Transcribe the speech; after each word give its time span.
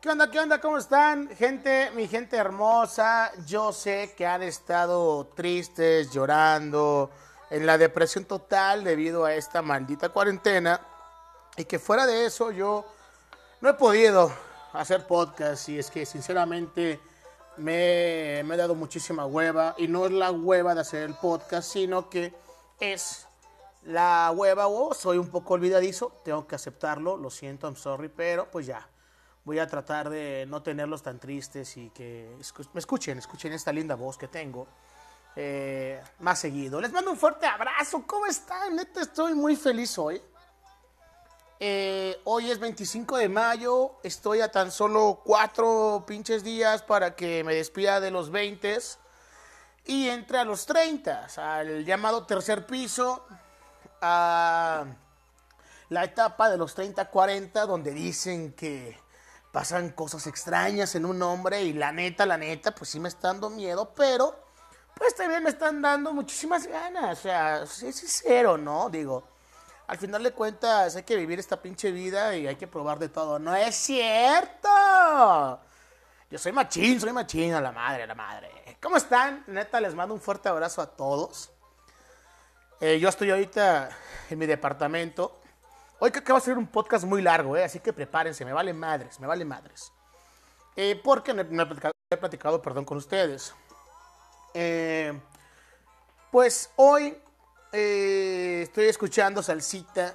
¿Qué 0.00 0.10
onda? 0.10 0.30
¿Qué 0.30 0.38
onda? 0.38 0.60
¿Cómo 0.60 0.78
están? 0.78 1.28
Gente, 1.30 1.90
mi 1.90 2.06
gente 2.06 2.36
hermosa, 2.36 3.32
yo 3.48 3.72
sé 3.72 4.14
que 4.16 4.24
han 4.24 4.44
estado 4.44 5.26
tristes, 5.34 6.12
llorando, 6.12 7.10
en 7.50 7.66
la 7.66 7.76
depresión 7.76 8.24
total 8.24 8.84
debido 8.84 9.24
a 9.24 9.34
esta 9.34 9.60
maldita 9.60 10.10
cuarentena 10.10 10.80
y 11.56 11.64
que 11.64 11.80
fuera 11.80 12.06
de 12.06 12.26
eso 12.26 12.52
yo 12.52 12.84
no 13.60 13.70
he 13.70 13.74
podido 13.74 14.32
hacer 14.72 15.04
podcast 15.04 15.68
y 15.68 15.80
es 15.80 15.90
que 15.90 16.06
sinceramente 16.06 17.00
me, 17.56 18.44
me 18.44 18.54
he 18.54 18.56
dado 18.56 18.76
muchísima 18.76 19.26
hueva 19.26 19.74
y 19.78 19.88
no 19.88 20.06
es 20.06 20.12
la 20.12 20.30
hueva 20.30 20.76
de 20.76 20.82
hacer 20.82 21.02
el 21.02 21.14
podcast, 21.14 21.72
sino 21.72 22.08
que 22.08 22.32
es 22.78 23.26
la 23.82 24.32
hueva 24.32 24.68
o 24.68 24.94
soy 24.94 25.18
un 25.18 25.28
poco 25.28 25.54
olvidadizo, 25.54 26.12
tengo 26.24 26.46
que 26.46 26.54
aceptarlo, 26.54 27.16
lo 27.16 27.30
siento, 27.30 27.66
I'm 27.66 27.74
sorry, 27.74 28.08
pero 28.08 28.48
pues 28.48 28.64
ya 28.64 28.88
voy 29.44 29.58
a 29.58 29.66
tratar 29.66 30.10
de 30.10 30.46
no 30.46 30.62
tenerlos 30.62 31.02
tan 31.02 31.18
tristes 31.18 31.76
y 31.76 31.90
que 31.90 32.36
me 32.72 32.78
escuchen, 32.78 33.18
escuchen 33.18 33.52
esta 33.52 33.72
linda 33.72 33.94
voz 33.94 34.18
que 34.18 34.28
tengo 34.28 34.66
eh, 35.36 36.02
más 36.20 36.38
seguido. 36.38 36.80
Les 36.80 36.92
mando 36.92 37.10
un 37.10 37.16
fuerte 37.16 37.46
abrazo, 37.46 38.02
¿cómo 38.06 38.26
están? 38.26 38.76
Neta, 38.76 39.00
estoy 39.00 39.34
muy 39.34 39.56
feliz 39.56 39.98
hoy. 39.98 40.20
Eh, 41.60 42.20
hoy 42.24 42.50
es 42.50 42.58
25 42.58 43.16
de 43.16 43.28
mayo, 43.28 43.96
estoy 44.04 44.40
a 44.40 44.50
tan 44.50 44.70
solo 44.70 45.22
cuatro 45.24 46.04
pinches 46.06 46.44
días 46.44 46.82
para 46.82 47.16
que 47.16 47.42
me 47.42 47.54
despida 47.54 47.98
de 47.98 48.12
los 48.12 48.30
20 48.30 48.78
y 49.86 50.08
entre 50.08 50.38
a 50.38 50.44
los 50.44 50.66
30, 50.66 51.26
al 51.36 51.84
llamado 51.84 52.26
tercer 52.26 52.66
piso, 52.66 53.26
a 54.00 54.84
la 55.88 56.04
etapa 56.04 56.50
de 56.50 56.58
los 56.58 56.76
30-40, 56.76 57.66
donde 57.66 57.90
dicen 57.92 58.52
que 58.52 58.96
pasan 59.52 59.90
cosas 59.90 60.26
extrañas 60.26 60.94
en 60.94 61.04
un 61.04 61.22
hombre 61.22 61.62
y 61.62 61.72
la 61.72 61.92
neta, 61.92 62.26
la 62.26 62.36
neta, 62.36 62.74
pues 62.74 62.90
sí 62.90 63.00
me 63.00 63.08
está 63.08 63.28
dando 63.28 63.50
miedo, 63.50 63.92
pero 63.94 64.44
pues 64.94 65.14
también 65.14 65.42
me 65.42 65.50
están 65.50 65.80
dando 65.80 66.12
muchísimas 66.12 66.66
ganas, 66.66 67.18
o 67.18 67.22
sea, 67.22 67.66
sí, 67.66 67.92
sincero, 67.92 68.58
¿no? 68.58 68.90
Digo, 68.90 69.24
al 69.86 69.96
final 69.96 70.22
de 70.22 70.32
cuentas 70.32 70.96
hay 70.96 71.04
que 71.04 71.16
vivir 71.16 71.38
esta 71.38 71.60
pinche 71.62 71.90
vida 71.90 72.36
y 72.36 72.46
hay 72.46 72.56
que 72.56 72.66
probar 72.66 72.98
de 72.98 73.08
todo, 73.08 73.38
¿no 73.38 73.54
es 73.54 73.74
cierto? 73.74 74.68
Yo 76.30 76.38
soy 76.38 76.52
machín, 76.52 77.00
soy 77.00 77.12
machín, 77.12 77.54
a 77.54 77.60
la 77.60 77.72
madre, 77.72 78.02
a 78.02 78.06
la 78.06 78.14
madre. 78.14 78.50
¿Cómo 78.82 78.98
están? 78.98 79.44
Neta, 79.46 79.80
les 79.80 79.94
mando 79.94 80.14
un 80.14 80.20
fuerte 80.20 80.48
abrazo 80.48 80.82
a 80.82 80.86
todos. 80.86 81.50
Eh, 82.80 82.98
yo 83.00 83.08
estoy 83.08 83.30
ahorita 83.30 83.88
en 84.28 84.38
mi 84.38 84.46
departamento 84.46 85.37
Hoy 86.00 86.12
creo 86.12 86.22
que 86.22 86.32
va 86.32 86.38
a 86.38 86.42
ser 86.42 86.56
un 86.56 86.68
podcast 86.68 87.04
muy 87.04 87.20
largo, 87.20 87.56
¿eh? 87.56 87.64
así 87.64 87.80
que 87.80 87.92
prepárense, 87.92 88.44
me 88.44 88.52
vale 88.52 88.72
madres, 88.72 89.18
me 89.18 89.26
vale 89.26 89.44
madres. 89.44 89.92
Eh, 90.76 91.00
porque 91.02 91.34
no, 91.34 91.42
he, 91.42 92.16
platicado, 92.16 92.62
perdón, 92.62 92.84
con 92.84 92.98
ustedes. 92.98 93.52
Eh, 94.54 95.12
pues 96.30 96.70
hoy 96.76 97.18
estoy 97.72 98.84
escuchando 98.84 99.42
Salsita. 99.42 100.14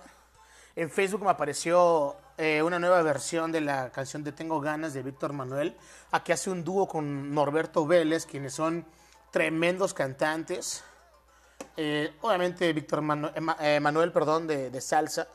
En 0.73 0.89
Facebook 0.89 1.23
me 1.23 1.31
apareció 1.31 2.15
una 2.63 2.79
nueva 2.79 3.01
versión 3.01 3.51
de 3.51 3.59
la 3.59 3.91
canción 3.91 4.23
de 4.23 4.31
Tengo 4.31 4.61
Ganas 4.61 4.93
de 4.93 5.03
Víctor 5.03 5.33
Manuel. 5.33 5.77
Aquí 6.11 6.31
hace 6.31 6.49
un 6.49 6.63
dúo 6.63 6.87
con 6.87 7.35
Norberto 7.35 7.85
Vélez, 7.85 8.25
quienes 8.25 8.53
son 8.53 8.85
tremendos 9.31 9.93
cantantes. 9.93 10.81
obviamente 12.21 12.71
Víctor 12.71 13.01
Manuel, 13.01 14.13
perdón, 14.13 14.47
de 14.47 14.79
salsa. 14.79 15.27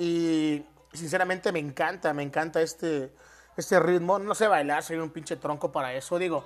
Y 0.00 0.64
sinceramente 0.94 1.52
me 1.52 1.58
encanta, 1.58 2.14
me 2.14 2.22
encanta 2.22 2.62
este, 2.62 3.12
este 3.54 3.78
ritmo. 3.78 4.18
No 4.18 4.34
sé 4.34 4.48
bailar, 4.48 4.82
soy 4.82 4.96
un 4.96 5.10
pinche 5.10 5.36
tronco 5.36 5.70
para 5.70 5.92
eso. 5.92 6.18
Digo, 6.18 6.42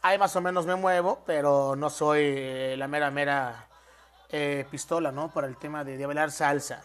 ahí 0.00 0.16
más 0.16 0.34
o 0.36 0.40
menos 0.40 0.64
me 0.64 0.74
muevo, 0.74 1.22
pero 1.26 1.76
no 1.76 1.90
soy 1.90 2.20
eh, 2.22 2.74
la 2.78 2.88
mera, 2.88 3.10
mera 3.10 3.68
eh, 4.30 4.66
pistola, 4.70 5.12
¿no? 5.12 5.30
Para 5.30 5.48
el 5.48 5.58
tema 5.58 5.84
de, 5.84 5.98
de, 5.98 6.06
bailar 6.06 6.30
salsa. 6.30 6.82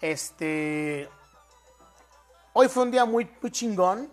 Este. 0.00 1.06
Hoy 2.54 2.68
fue 2.68 2.84
un 2.84 2.90
día 2.90 3.04
muy, 3.04 3.30
chingón. 3.50 4.10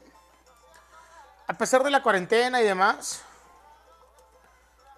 A 1.48 1.54
pesar 1.54 1.82
de 1.82 1.92
la 1.92 2.04
cuarentena 2.04 2.62
y 2.62 2.66
demás. 2.66 3.24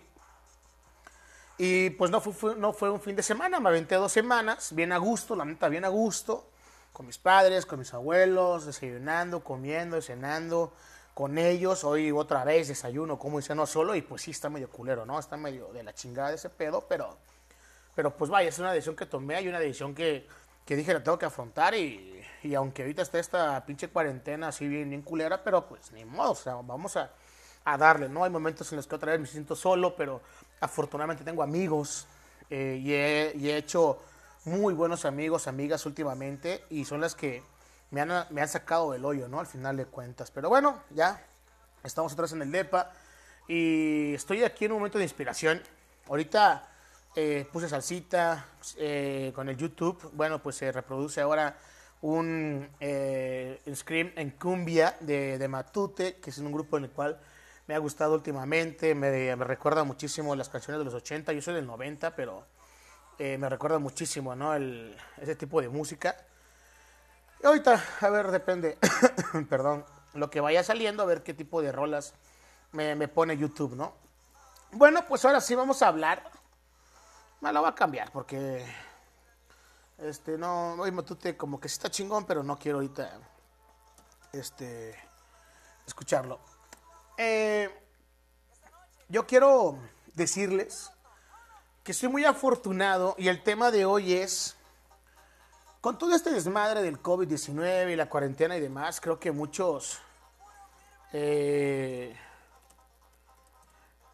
Y 1.57 1.89
pues 1.91 2.11
no 2.11 2.21
fue, 2.21 2.55
no 2.55 2.71
fue 2.71 2.91
un 2.91 3.01
fin 3.01 3.15
de 3.15 3.23
semana, 3.23 3.59
me 3.59 3.69
aventé 3.69 3.95
dos 3.95 4.11
semanas, 4.11 4.73
bien 4.75 4.91
a 4.91 4.97
gusto, 4.97 5.35
la 5.35 5.45
neta, 5.45 5.69
bien 5.69 5.85
a 5.85 5.89
gusto 5.89 6.51
con 6.91 7.05
mis 7.05 7.17
padres, 7.17 7.65
con 7.65 7.79
mis 7.79 7.93
abuelos, 7.93 8.65
desayunando, 8.65 9.43
comiendo, 9.43 10.01
cenando 10.01 10.73
con 11.13 11.37
ellos. 11.37 11.83
Hoy 11.83 12.11
otra 12.11 12.43
vez 12.43 12.67
desayuno, 12.67 13.17
como 13.19 13.39
y 13.39 13.43
no 13.55 13.65
solo, 13.65 13.95
y 13.95 14.01
pues 14.01 14.23
sí 14.23 14.31
está 14.31 14.49
medio 14.49 14.69
culero, 14.69 15.05
¿no? 15.05 15.19
Está 15.19 15.37
medio 15.37 15.71
de 15.73 15.83
la 15.83 15.93
chingada 15.93 16.33
ese 16.33 16.49
pedo, 16.49 16.85
pero, 16.87 17.17
pero 17.95 18.15
pues 18.15 18.29
vaya, 18.29 18.49
es 18.49 18.59
una 18.59 18.73
decisión 18.73 18.95
que 18.95 19.05
tomé, 19.05 19.35
hay 19.35 19.47
una 19.47 19.59
decisión 19.59 19.93
que, 19.93 20.27
que 20.65 20.75
dije 20.75 20.93
la 20.93 21.03
tengo 21.03 21.17
que 21.17 21.25
afrontar 21.25 21.73
y, 21.75 22.21
y 22.43 22.55
aunque 22.55 22.83
ahorita 22.83 23.01
está 23.01 23.19
esta 23.19 23.65
pinche 23.65 23.89
cuarentena 23.89 24.49
así 24.49 24.67
bien, 24.67 24.89
bien 24.89 25.01
culera, 25.01 25.43
pero 25.43 25.67
pues 25.67 25.91
ni 25.91 26.05
modo, 26.05 26.31
o 26.31 26.35
sea, 26.35 26.55
vamos 26.55 26.97
a, 26.97 27.11
a 27.65 27.77
darle, 27.77 28.09
¿no? 28.09 28.23
Hay 28.23 28.29
momentos 28.29 28.71
en 28.71 28.77
los 28.77 28.87
que 28.87 28.95
otra 28.95 29.11
vez 29.11 29.21
me 29.21 29.27
siento 29.27 29.55
solo, 29.55 29.95
pero 29.95 30.21
afortunadamente 30.59 31.23
tengo 31.23 31.43
amigos 31.43 32.07
eh, 32.49 33.33
y, 33.35 33.39
y 33.39 33.49
he 33.49 33.57
hecho 33.57 33.99
muy 34.45 34.73
buenos 34.73 35.05
amigos, 35.05 35.47
amigas 35.47 35.85
últimamente 35.85 36.63
y 36.69 36.85
son 36.85 37.01
las 37.01 37.13
que 37.13 37.43
me 37.91 38.01
han, 38.01 38.25
me 38.31 38.41
han 38.41 38.47
sacado 38.47 38.91
del 38.91 39.05
hoyo, 39.05 39.27
¿no? 39.27 39.39
Al 39.39 39.45
final 39.45 39.77
de 39.77 39.85
cuentas. 39.85 40.31
Pero 40.31 40.49
bueno, 40.49 40.81
ya 40.89 41.23
estamos 41.83 42.15
vez 42.15 42.31
en 42.31 42.41
el 42.41 42.51
DEPA 42.51 42.91
y 43.47 44.13
estoy 44.15 44.43
aquí 44.43 44.65
en 44.65 44.71
un 44.71 44.79
momento 44.79 44.97
de 44.97 45.03
inspiración. 45.03 45.61
Ahorita 46.07 46.67
eh, 47.15 47.47
puse 47.51 47.69
salsita 47.69 48.47
eh, 48.77 49.31
con 49.35 49.47
el 49.49 49.57
YouTube. 49.57 50.09
Bueno, 50.13 50.41
pues 50.41 50.55
se 50.55 50.71
reproduce 50.71 51.21
ahora 51.21 51.57
un 52.01 52.67
eh, 52.79 53.61
scream 53.75 54.11
en 54.15 54.31
cumbia 54.31 54.97
de, 55.01 55.37
de, 55.37 55.47
Matute, 55.47 56.15
que 56.15 56.31
es 56.31 56.37
un 56.39 56.51
grupo 56.51 56.77
en 56.77 56.85
el 56.85 56.89
cual 56.89 57.19
me 57.67 57.75
ha 57.75 57.77
gustado 57.77 58.15
últimamente. 58.15 58.95
Me, 58.95 59.35
me 59.35 59.45
recuerda 59.45 59.83
muchísimo 59.83 60.35
las 60.35 60.49
canciones 60.49 60.79
de 60.79 60.85
los 60.85 60.95
80. 60.95 61.31
Yo 61.33 61.41
soy 61.43 61.53
del 61.53 61.67
90, 61.67 62.15
pero 62.15 62.43
eh, 63.23 63.37
me 63.37 63.47
recuerda 63.49 63.77
muchísimo, 63.77 64.35
¿no? 64.35 64.55
El, 64.55 64.97
ese 65.17 65.35
tipo 65.35 65.61
de 65.61 65.69
música. 65.69 66.17
Y 67.39 67.45
ahorita, 67.45 67.79
a 68.01 68.09
ver, 68.09 68.31
depende, 68.31 68.79
perdón, 69.47 69.85
lo 70.15 70.31
que 70.31 70.41
vaya 70.41 70.63
saliendo, 70.63 71.03
a 71.03 71.05
ver 71.05 71.21
qué 71.21 71.35
tipo 71.35 71.61
de 71.61 71.71
rolas 71.71 72.15
me, 72.71 73.07
pone 73.07 73.37
YouTube, 73.37 73.75
¿no? 73.75 73.93
Bueno, 74.71 75.05
pues 75.07 75.23
ahora 75.23 75.39
sí 75.39 75.53
vamos 75.53 75.83
a 75.83 75.89
hablar 75.89 76.31
Me 77.41 77.53
la 77.53 77.59
voy 77.59 77.69
a 77.69 77.75
cambiar 77.75 78.11
porque. 78.11 78.65
Este, 79.99 80.35
no, 80.35 80.73
hoy 80.73 80.89
Matute 80.89 81.37
como 81.37 81.59
que 81.59 81.69
sí 81.69 81.73
está 81.73 81.91
chingón, 81.91 82.25
pero 82.25 82.41
no 82.41 82.57
quiero 82.57 82.79
ahorita. 82.79 83.19
Este. 84.33 84.95
Escucharlo. 85.85 86.39
Eh, 87.19 87.69
yo 89.09 89.27
quiero 89.27 89.77
decirles 90.15 90.89
que 91.83 91.91
estoy 91.91 92.09
muy 92.09 92.25
afortunado 92.25 93.15
y 93.17 93.27
el 93.27 93.41
tema 93.43 93.71
de 93.71 93.85
hoy 93.85 94.13
es. 94.13 94.55
Con 95.79 95.97
todo 95.97 96.13
este 96.13 96.31
desmadre 96.31 96.83
del 96.83 97.01
COVID-19 97.01 97.91
y 97.91 97.95
la 97.95 98.07
cuarentena 98.07 98.55
y 98.55 98.59
demás, 98.59 99.01
creo 99.01 99.19
que 99.19 99.31
muchos. 99.31 99.99
Eh, 101.11 102.15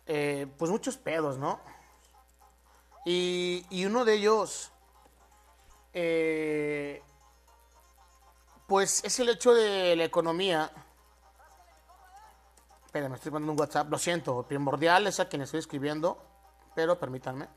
eh, 0.06 0.48
pues 0.58 0.72
muchos 0.72 0.96
pedos, 0.96 1.38
¿no? 1.38 1.60
Y, 3.06 3.66
y 3.70 3.86
uno 3.86 4.06
de 4.06 4.14
ellos, 4.14 4.72
eh, 5.94 7.04
pues 8.66 9.04
es 9.04 9.20
el 9.20 9.28
hecho 9.30 9.54
de 9.54 9.96
la 9.98 10.06
economía. 10.06 10.72
Espera, 12.86 13.10
me 13.10 13.16
estoy 13.16 13.32
mandando 13.34 13.52
un 13.52 13.60
WhatsApp, 13.60 13.90
lo 13.90 13.98
siento, 13.98 14.44
primordial 14.44 15.08
es 15.08 15.20
a 15.20 15.28
quien 15.28 15.42
estoy 15.42 15.60
escribiendo, 15.60 16.18
pero 16.78 17.00
permítanme. 17.00 17.48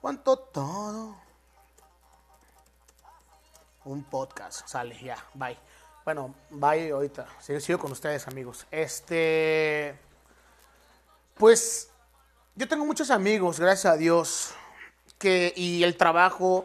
¿Cuánto 0.00 0.38
todo? 0.38 1.14
Un 3.84 4.02
podcast, 4.04 4.66
sale, 4.66 4.98
ya, 4.98 5.22
bye. 5.34 5.58
Bueno, 6.06 6.34
bye 6.48 6.90
ahorita. 6.90 7.26
Sigo, 7.38 7.78
con 7.78 7.92
ustedes, 7.92 8.26
amigos. 8.26 8.66
Este. 8.70 9.94
Pues 11.34 11.90
yo 12.56 12.66
tengo 12.66 12.86
muchos 12.86 13.10
amigos, 13.10 13.60
gracias 13.60 13.92
a 13.92 13.98
Dios, 13.98 14.54
que, 15.18 15.52
y 15.54 15.82
el 15.82 15.98
trabajo, 15.98 16.64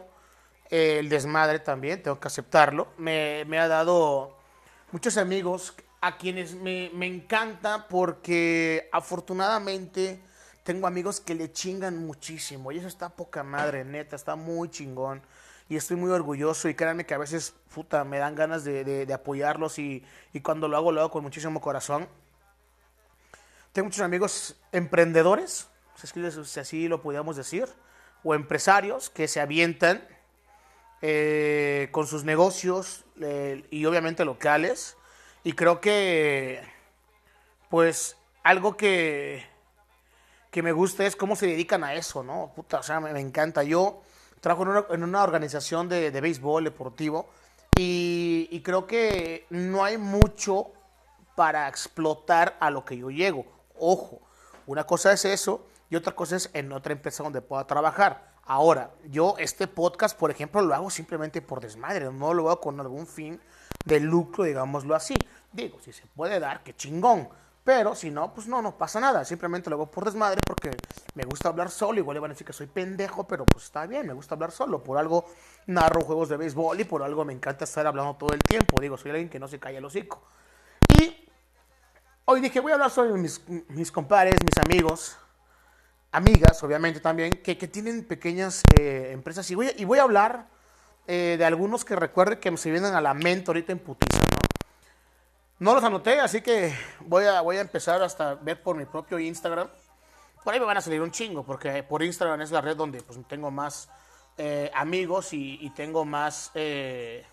eh, 0.70 0.96
el 1.00 1.10
desmadre 1.10 1.58
también, 1.58 2.02
tengo 2.02 2.18
que 2.18 2.28
aceptarlo, 2.28 2.88
me, 2.96 3.44
me 3.44 3.58
ha 3.58 3.68
dado 3.68 4.34
muchos 4.92 5.18
amigos 5.18 5.74
a 6.00 6.16
quienes 6.16 6.54
me, 6.54 6.90
me, 6.94 7.06
encanta 7.06 7.86
porque 7.86 8.88
afortunadamente 8.92 10.22
tengo 10.64 10.86
amigos 10.86 11.20
que 11.20 11.34
le 11.34 11.52
chingan 11.52 11.98
muchísimo 12.06 12.72
y 12.72 12.78
eso 12.78 12.88
está 12.88 13.10
poca 13.10 13.42
madre, 13.42 13.84
neta, 13.84 14.16
está 14.16 14.34
muy 14.34 14.70
chingón 14.70 15.22
y 15.68 15.76
estoy 15.76 15.96
muy 15.96 16.10
orgulloso 16.10 16.68
y 16.68 16.74
créanme 16.74 17.04
que 17.04 17.14
a 17.14 17.18
veces, 17.18 17.54
puta, 17.74 18.02
me 18.04 18.18
dan 18.18 18.34
ganas 18.34 18.64
de, 18.64 19.06
apoyarlos 19.12 19.78
y, 19.78 20.02
cuando 20.42 20.66
lo 20.66 20.76
hago, 20.76 20.90
lo 20.90 21.00
hago 21.00 21.10
con 21.10 21.22
muchísimo 21.22 21.60
corazón. 21.60 22.08
Tengo 23.72 23.86
muchos 23.86 24.02
amigos 24.02 24.56
emprendedores, 24.72 25.68
si 25.96 26.60
así 26.60 26.88
lo 26.88 27.02
podríamos 27.02 27.36
decir, 27.36 27.66
o 28.22 28.34
empresarios 28.34 29.10
que 29.10 29.28
se 29.28 29.40
avientan 29.40 30.06
eh, 31.02 31.88
con 31.92 32.06
sus 32.06 32.24
negocios 32.24 33.04
eh, 33.20 33.66
y 33.70 33.84
obviamente 33.84 34.24
locales. 34.24 34.96
Y 35.44 35.52
creo 35.52 35.80
que, 35.80 36.62
pues, 37.68 38.16
algo 38.42 38.76
que, 38.76 39.44
que 40.54 40.62
me 40.62 40.70
gusta 40.70 41.04
es 41.04 41.16
cómo 41.16 41.34
se 41.34 41.48
dedican 41.48 41.82
a 41.82 41.94
eso, 41.94 42.22
¿no? 42.22 42.52
Puta, 42.54 42.78
o 42.78 42.82
sea, 42.84 43.00
me, 43.00 43.18
encanta. 43.18 43.64
Yo 43.64 44.02
trabajo 44.40 44.86
en 44.94 45.02
una, 45.02 45.24
organización 45.24 45.88
de, 45.88 46.12
de, 46.12 46.20
béisbol 46.20 46.62
deportivo 46.62 47.28
y, 47.76 48.46
y 48.52 48.60
creo 48.60 48.86
que 48.86 49.46
no 49.50 49.82
hay 49.82 49.98
mucho 49.98 50.68
para 51.34 51.66
explotar 51.66 52.56
a 52.60 52.70
lo 52.70 52.84
que 52.84 52.96
yo 52.96 53.10
llego. 53.10 53.44
Ojo, 53.80 54.20
una 54.68 54.84
cosa 54.84 55.12
es 55.12 55.24
eso 55.24 55.66
y 55.90 55.96
otra 55.96 56.14
cosa 56.14 56.36
es 56.36 56.48
en 56.52 56.70
otra 56.70 56.92
empresa 56.92 57.24
donde 57.24 57.40
pueda 57.40 57.66
trabajar. 57.66 58.32
Ahora, 58.44 58.92
yo 59.10 59.34
este 59.38 59.66
podcast, 59.66 60.16
por 60.16 60.30
ejemplo, 60.30 60.62
lo 60.62 60.72
hago 60.72 60.88
simplemente 60.88 61.42
por 61.42 61.60
desmadre, 61.62 62.12
no 62.12 62.32
lo 62.32 62.48
hago 62.48 62.60
con 62.60 62.78
algún 62.78 63.08
fin 63.08 63.40
de 63.84 63.98
lucro, 63.98 64.44
digámoslo 64.44 64.94
así. 64.94 65.16
Digo, 65.50 65.80
si 65.80 65.92
se 65.92 66.06
puede 66.14 66.38
dar, 66.38 66.62
qué 66.62 66.76
chingón. 66.76 67.28
Pero 67.64 67.94
si 67.94 68.10
no, 68.10 68.34
pues 68.34 68.46
no, 68.46 68.60
no 68.60 68.76
pasa 68.76 69.00
nada. 69.00 69.24
Simplemente 69.24 69.70
lo 69.70 69.76
hago 69.76 69.90
por 69.90 70.04
desmadre 70.04 70.40
porque 70.46 70.70
me 71.14 71.24
gusta 71.24 71.48
hablar 71.48 71.70
solo. 71.70 71.98
Igual 71.98 72.16
le 72.16 72.20
van 72.20 72.30
a 72.30 72.34
decir 72.34 72.46
que 72.46 72.52
soy 72.52 72.66
pendejo, 72.66 73.26
pero 73.26 73.46
pues 73.46 73.64
está 73.64 73.86
bien, 73.86 74.06
me 74.06 74.12
gusta 74.12 74.34
hablar 74.34 74.52
solo. 74.52 74.82
Por 74.84 74.98
algo 74.98 75.24
narro 75.66 76.02
juegos 76.02 76.28
de 76.28 76.36
béisbol 76.36 76.78
y 76.78 76.84
por 76.84 77.02
algo 77.02 77.24
me 77.24 77.32
encanta 77.32 77.64
estar 77.64 77.86
hablando 77.86 78.14
todo 78.16 78.34
el 78.34 78.40
tiempo. 78.40 78.80
Digo, 78.80 78.98
soy 78.98 79.12
alguien 79.12 79.30
que 79.30 79.38
no 79.38 79.48
se 79.48 79.58
calla 79.58 79.78
el 79.78 79.84
hocico. 79.84 80.22
Y 81.00 81.24
Hoy 82.26 82.40
dije, 82.40 82.58
voy 82.58 82.72
a 82.72 82.76
hablar 82.76 82.90
sobre 82.90 83.12
mis, 83.20 83.42
mis 83.68 83.92
compadres, 83.92 84.36
mis 84.42 84.56
amigos, 84.64 85.18
amigas, 86.10 86.62
obviamente 86.62 86.98
también, 86.98 87.32
que, 87.32 87.58
que 87.58 87.68
tienen 87.68 88.02
pequeñas 88.02 88.62
eh, 88.80 89.10
empresas. 89.12 89.50
Y 89.50 89.54
voy, 89.54 89.72
y 89.76 89.84
voy 89.84 89.98
a 89.98 90.04
hablar 90.04 90.48
eh, 91.06 91.36
de 91.38 91.44
algunos 91.44 91.84
que 91.84 91.94
recuerde 91.96 92.38
que 92.40 92.56
se 92.56 92.70
vienen 92.70 92.94
a 92.94 93.02
la 93.02 93.12
mente 93.12 93.50
ahorita 93.50 93.72
en 93.72 93.78
putiza, 93.78 94.18
¿no? 95.58 95.74
Los 95.74 95.84
anoté, 95.84 96.20
así 96.20 96.40
que 96.40 96.74
voy 97.00 97.24
a, 97.24 97.40
voy 97.40 97.56
a 97.56 97.60
empezar 97.60 98.02
hasta 98.02 98.34
ver 98.34 98.62
por 98.62 98.76
mi 98.76 98.84
propio 98.84 99.18
Instagram. 99.18 99.68
Por 100.42 100.52
ahí 100.52 100.60
me 100.60 100.66
van 100.66 100.76
a 100.76 100.80
salir 100.80 101.00
un 101.00 101.10
chingo, 101.10 101.44
porque 101.44 101.82
por 101.82 102.02
Instagram 102.02 102.40
es 102.42 102.50
la 102.50 102.60
red 102.60 102.76
donde 102.76 103.02
pues, 103.02 103.18
tengo 103.26 103.50
más 103.50 103.88
eh, 104.36 104.70
amigos 104.74 105.32
y, 105.32 105.70
tengo 105.74 106.04
más 106.04 106.50
que, 106.52 107.24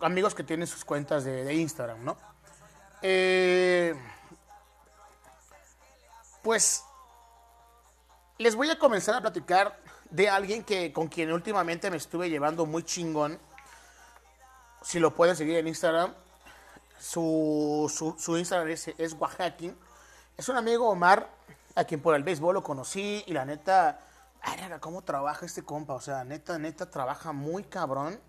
amigos 0.00 0.34
que 0.34 0.44
tienen 0.44 0.66
sus 0.66 0.84
cuentas 0.84 1.24
de, 1.24 1.44
de 1.44 1.54
Instagram, 1.54 2.04
¿no? 2.04 2.16
Eh, 3.02 3.94
pues 6.42 6.84
les 8.38 8.54
voy 8.54 8.70
a 8.70 8.78
comenzar 8.78 9.14
a 9.14 9.20
platicar 9.20 9.78
de 10.10 10.28
alguien 10.28 10.64
que 10.64 10.92
con 10.92 11.08
quien 11.08 11.32
últimamente 11.32 11.90
me 11.90 11.96
estuve 11.96 12.30
llevando 12.30 12.66
muy 12.66 12.82
chingón. 12.82 13.38
Si 14.82 14.98
lo 14.98 15.14
pueden 15.14 15.36
seguir 15.36 15.56
en 15.56 15.68
Instagram, 15.68 16.14
su, 16.98 17.92
su, 17.94 18.16
su 18.18 18.36
Instagram 18.36 18.68
es, 18.70 18.88
es 18.88 19.14
Oaxaquín. 19.14 19.76
Es 20.36 20.48
un 20.48 20.56
amigo 20.56 20.88
Omar, 20.88 21.28
a 21.74 21.84
quien 21.84 22.00
por 22.00 22.14
el 22.14 22.22
béisbol 22.22 22.54
lo 22.54 22.62
conocí 22.62 23.22
y 23.26 23.32
la 23.32 23.44
neta, 23.44 24.00
ay, 24.40 24.58
cómo 24.80 25.02
trabaja 25.02 25.46
este 25.46 25.62
compa. 25.62 25.94
O 25.94 26.00
sea, 26.00 26.24
neta, 26.24 26.58
neta, 26.58 26.90
trabaja 26.90 27.32
muy 27.32 27.64
cabrón. 27.64 28.20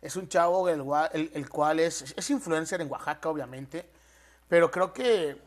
Es 0.00 0.16
un 0.16 0.28
chavo 0.28 0.68
el, 0.68 1.48
cual 1.48 1.80
es, 1.80 2.14
es, 2.16 2.30
influencer 2.30 2.80
en 2.80 2.90
Oaxaca, 2.90 3.28
obviamente. 3.28 3.88
Pero 4.48 4.70
creo 4.70 4.92
que 4.92 5.42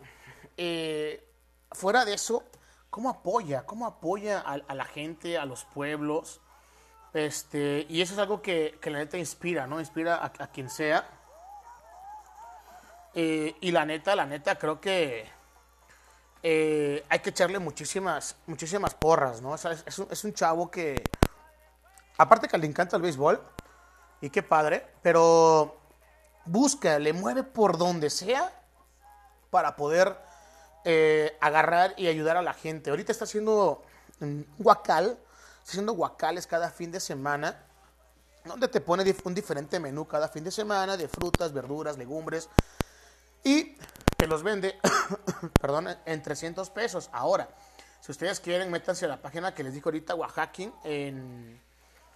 eh, 0.58 1.26
fuera 1.72 2.04
de 2.04 2.14
eso, 2.14 2.44
¿cómo 2.90 3.10
apoya? 3.10 3.66
¿Cómo 3.66 3.86
apoya 3.86 4.42
a, 4.42 4.76
la 4.76 4.86
gente, 4.86 5.38
a 5.38 5.46
los 5.46 5.64
pueblos? 5.64 6.42
Este, 7.14 7.86
y 7.90 8.02
eso 8.02 8.14
es 8.14 8.20
algo 8.20 8.42
que, 8.42 8.78
que 8.82 8.90
la 8.90 9.00
neta 9.00 9.18
inspira, 9.18 9.68
¿no? 9.68 9.80
Inspira 9.80 10.20
a 10.24 10.48
quien 10.52 10.70
sea. 10.70 11.21
Eh, 13.14 13.56
y 13.62 13.72
la 13.72 13.86
neta, 13.86 14.16
la 14.16 14.26
neta, 14.26 14.58
creo 14.58 14.80
que 14.80 15.26
eh, 16.44 17.04
hay 17.10 17.20
que 17.20 17.32
echarle 17.32 17.60
muchísimas, 17.60 18.36
muchísimas 18.48 18.96
porras, 18.96 19.42
¿no? 19.42 19.52
O 19.52 19.58
sea, 19.58 19.72
es, 19.72 20.00
un, 20.00 20.08
es 20.10 20.24
un 20.24 20.34
chavo 20.34 20.72
que, 20.72 21.04
aparte 22.18 22.48
que 22.48 22.58
le 22.58 22.68
encanta 22.68 22.96
el 22.96 23.02
béisbol, 23.02 23.42
y 24.22 24.30
qué 24.30 24.44
padre, 24.44 24.86
pero 25.02 25.78
busca, 26.46 27.00
le 27.00 27.12
mueve 27.12 27.44
por 27.44 27.78
donde 27.78 28.10
sea 28.10 28.52
para 29.50 29.76
poder 29.76 30.16
eh, 30.86 31.38
agarrar 31.42 31.94
y 31.98 32.08
ayudar 32.08 32.38
a 32.38 32.42
la 32.42 32.54
gente. 32.54 32.92
Ahorita 32.92 33.12
está 33.12 33.26
haciendo 33.26 33.84
guacal, 34.58 35.18
está 35.60 35.72
haciendo 35.72 35.94
guacales 35.94 36.48
cada 36.48 36.70
fin 36.70 36.92
de 36.92 37.00
semana, 37.00 37.64
donde 38.46 38.68
te 38.68 38.80
pone 38.82 39.04
un 39.24 39.34
diferente 39.34 39.80
menú 39.80 40.08
cada 40.08 40.28
fin 40.30 40.44
de 40.44 40.52
semana 40.52 40.98
de 40.98 41.08
frutas, 41.08 41.52
verduras, 41.52 41.98
legumbres, 41.98 42.50
y 43.44 43.76
te 44.18 44.28
los 44.28 44.44
vende, 44.44 44.80
perdón, 45.62 45.90
en 46.06 46.22
300 46.22 46.70
pesos. 46.70 47.10
Ahora, 47.12 47.50
si 48.00 48.12
ustedes 48.12 48.40
quieren, 48.40 48.72
métanse 48.72 49.06
a 49.06 49.10
la 49.10 49.22
página 49.22 49.54
que 49.54 49.64
les 49.64 49.74
dijo 49.74 49.90
ahorita, 49.90 50.16
Oaxaquín, 50.16 50.74
en 50.84 51.60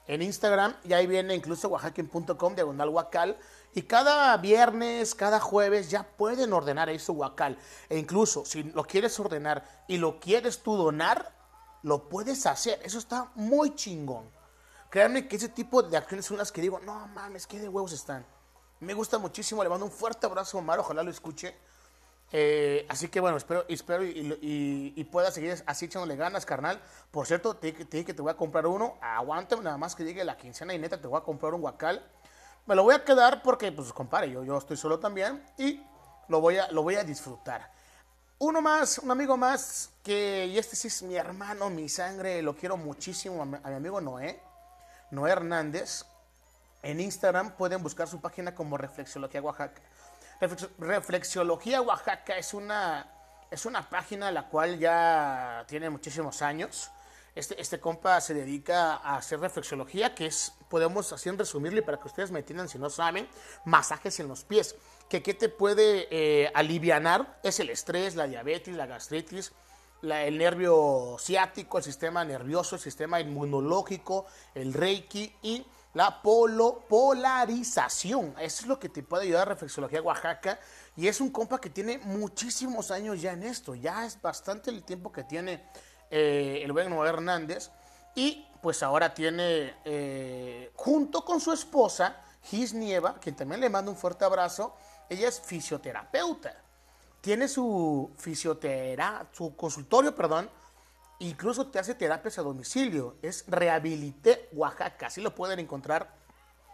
en 0.07 0.21
Instagram 0.21 0.75
y 0.83 0.93
ahí 0.93 1.07
viene 1.07 1.33
incluso 1.35 1.67
oaxaquín.com 1.69 2.55
diagonal 2.55 2.89
guacal 2.89 3.37
y 3.73 3.83
cada 3.83 4.35
viernes, 4.37 5.15
cada 5.15 5.39
jueves 5.39 5.89
ya 5.89 6.03
pueden 6.03 6.53
ordenar 6.53 6.89
ahí 6.89 6.99
su 6.99 7.13
guacal 7.13 7.57
e 7.89 7.97
incluso 7.97 8.45
si 8.45 8.63
lo 8.63 8.83
quieres 8.83 9.19
ordenar 9.19 9.63
y 9.87 9.97
lo 9.97 10.19
quieres 10.19 10.59
tú 10.59 10.75
donar, 10.75 11.33
lo 11.83 12.07
puedes 12.07 12.45
hacer, 12.45 12.79
eso 12.83 12.99
está 12.99 13.31
muy 13.35 13.75
chingón. 13.75 14.29
Créanme 14.89 15.27
que 15.27 15.35
ese 15.35 15.49
tipo 15.49 15.83
de 15.83 15.97
acciones 15.97 16.25
son 16.25 16.37
las 16.37 16.51
que 16.51 16.61
digo, 16.61 16.79
no 16.79 17.07
mames, 17.07 17.47
qué 17.47 17.59
de 17.59 17.67
huevos 17.67 17.91
están. 17.91 18.25
Me 18.85 18.93
gusta 18.93 19.17
muchísimo, 19.17 19.63
le 19.63 19.69
mando 19.69 19.85
un 19.85 19.91
fuerte 19.91 20.27
abrazo 20.27 20.57
a 20.57 20.61
Omar, 20.61 20.77
ojalá 20.77 21.01
lo 21.01 21.09
escuche. 21.09 21.55
Eh, 22.31 22.85
así 22.87 23.07
que 23.07 23.19
bueno, 23.19 23.35
espero, 23.37 23.65
espero 23.67 24.03
y, 24.03 25.03
pueda 25.11 25.31
seguir 25.31 25.63
así 25.65 25.85
echándole 25.85 26.15
ganas, 26.15 26.45
carnal. 26.45 26.79
Por 27.09 27.25
cierto, 27.25 27.55
te 27.55 27.71
dije 27.71 28.05
que 28.05 28.13
te 28.13 28.21
voy 28.21 28.31
a 28.31 28.37
comprar 28.37 28.67
uno. 28.67 28.99
Aguántame 29.01 29.63
nada 29.63 29.77
más 29.77 29.95
que 29.95 30.03
llegue 30.03 30.23
la 30.23 30.37
quincena 30.37 30.71
y 30.75 30.77
neta 30.77 31.01
te 31.01 31.07
voy 31.07 31.17
a 31.17 31.23
comprar 31.23 31.55
un 31.55 31.61
guacal. 31.61 32.05
Me 32.67 32.75
lo 32.75 32.83
voy 32.83 32.93
a 32.93 33.03
quedar 33.03 33.41
porque, 33.41 33.71
pues, 33.71 33.91
compadre, 33.91 34.29
yo, 34.29 34.43
yo 34.43 34.55
estoy 34.55 34.77
solo 34.77 34.99
también 34.99 35.43
y 35.57 35.81
lo 36.27 36.39
voy 36.39 36.57
a, 36.57 36.69
lo 36.71 36.83
voy 36.83 36.95
a 36.95 37.03
disfrutar. 37.03 37.71
uno 38.37 38.61
más, 38.61 38.99
un 38.99 39.09
amigo 39.09 39.35
más, 39.35 39.89
que 40.03 40.45
y 40.45 40.59
este 40.59 40.75
sí 40.75 40.89
es 40.89 41.01
mi 41.01 41.15
hermano, 41.15 41.71
mi 41.71 41.89
sangre, 41.89 42.43
lo 42.43 42.55
quiero 42.55 42.77
muchísimo, 42.77 43.41
a 43.41 43.45
mi 43.45 43.75
amigo 43.75 43.99
Noé, 43.99 44.39
Noé 45.09 45.31
Hernández. 45.31 46.05
En 46.85 46.99
Instagram 46.99 47.57
pueden 47.57 47.81
buscar 47.81 48.07
su 48.07 48.21
página 48.21 48.53
como 48.53 48.77
Reflexiología 48.77 49.41
Oaxaca. 49.41 49.81
Reflex- 50.39 50.69
Reflexiología 50.77 51.81
Oaxaca 51.81 52.37
es 52.37 52.53
una, 52.53 53.11
es 53.49 53.65
una 53.65 53.89
página 53.89 54.31
la 54.31 54.47
cual 54.49 54.77
ya 54.77 55.65
tiene 55.67 55.89
muchísimos 55.89 56.43
años. 56.43 56.91
Este, 57.33 57.59
este 57.59 57.79
compa 57.79 58.21
se 58.21 58.35
dedica 58.35 58.97
a 58.97 59.17
hacer 59.17 59.39
reflexología, 59.39 60.13
que 60.13 60.27
es, 60.27 60.53
podemos 60.69 61.11
así 61.11 61.27
en 61.27 61.39
resumirle 61.39 61.81
para 61.81 61.99
que 61.99 62.07
ustedes 62.07 62.29
me 62.29 62.39
entiendan 62.39 62.69
si 62.69 62.77
no 62.77 62.91
saben, 62.91 63.27
masajes 63.65 64.19
en 64.19 64.27
los 64.27 64.43
pies. 64.43 64.75
Que 65.09 65.23
qué 65.23 65.33
te 65.33 65.49
puede 65.49 66.07
eh, 66.11 66.53
es 67.41 67.59
el 67.59 67.71
estrés, 67.71 68.15
la 68.15 68.27
diabetes, 68.27 68.75
la 68.75 68.85
gastritis, 68.85 69.53
el 70.03 70.37
nervio 70.37 71.17
ciático, 71.19 71.79
el 71.79 71.83
sistema 71.83 72.23
nervioso, 72.23 72.75
el 72.75 72.81
sistema 72.81 73.19
inmunológico, 73.19 74.27
el 74.53 74.71
reiki 74.71 75.35
y 75.41 75.65
la 75.95 76.21
polo, 76.21 76.85
polarización. 76.87 78.35
Eso 78.37 78.61
es 78.63 78.67
lo 78.67 78.77
que 78.77 78.89
te 78.89 79.01
puede 79.01 79.23
ayudar 79.23 79.43
a 79.43 79.53
Reflexología 79.53 80.01
Oaxaca. 80.01 80.59
Y 80.95 81.07
es 81.07 81.21
un 81.21 81.31
compa 81.31 81.59
que 81.59 81.69
tiene 81.69 81.97
muchísimos 81.99 82.91
años 82.91 83.21
ya 83.21 83.31
en 83.31 83.43
esto. 83.43 83.73
Ya 83.75 84.05
es 84.05 84.21
bastante 84.21 84.69
el 84.69 84.83
tiempo 84.83 85.11
que 85.11 85.23
tiene 85.23 85.63
eh, 86.11 86.59
el 86.63 86.71
buen 86.73 86.91
Hernández. 86.91 87.71
Y 88.13 88.45
pues 88.61 88.83
ahora 88.83 89.13
tiene, 89.13 89.73
eh, 89.85 90.71
junto 90.75 91.23
con 91.23 91.39
su 91.39 91.53
esposa, 91.53 92.21
Gis 92.43 92.73
Nieva, 92.73 93.15
quien 93.15 93.35
también 93.35 93.61
le 93.61 93.69
mando 93.69 93.89
un 93.89 93.97
fuerte 93.97 94.25
abrazo, 94.25 94.75
ella 95.09 95.29
es 95.29 95.39
fisioterapeuta 95.39 96.65
tiene 97.25 97.47
su 97.47 98.11
fisiotera, 98.17 99.25
su 99.31 99.55
consultorio, 99.55 100.13
perdón, 100.13 100.47
incluso 101.19 101.67
te 101.67 101.79
hace 101.79 101.95
terapias 101.95 102.37
a 102.39 102.41
domicilio. 102.41 103.17
Es 103.21 103.45
Rehabilité 103.47 104.49
Oaxaca, 104.53 105.07
así 105.07 105.21
lo 105.21 105.33
pueden 105.35 105.59
encontrar 105.59 106.13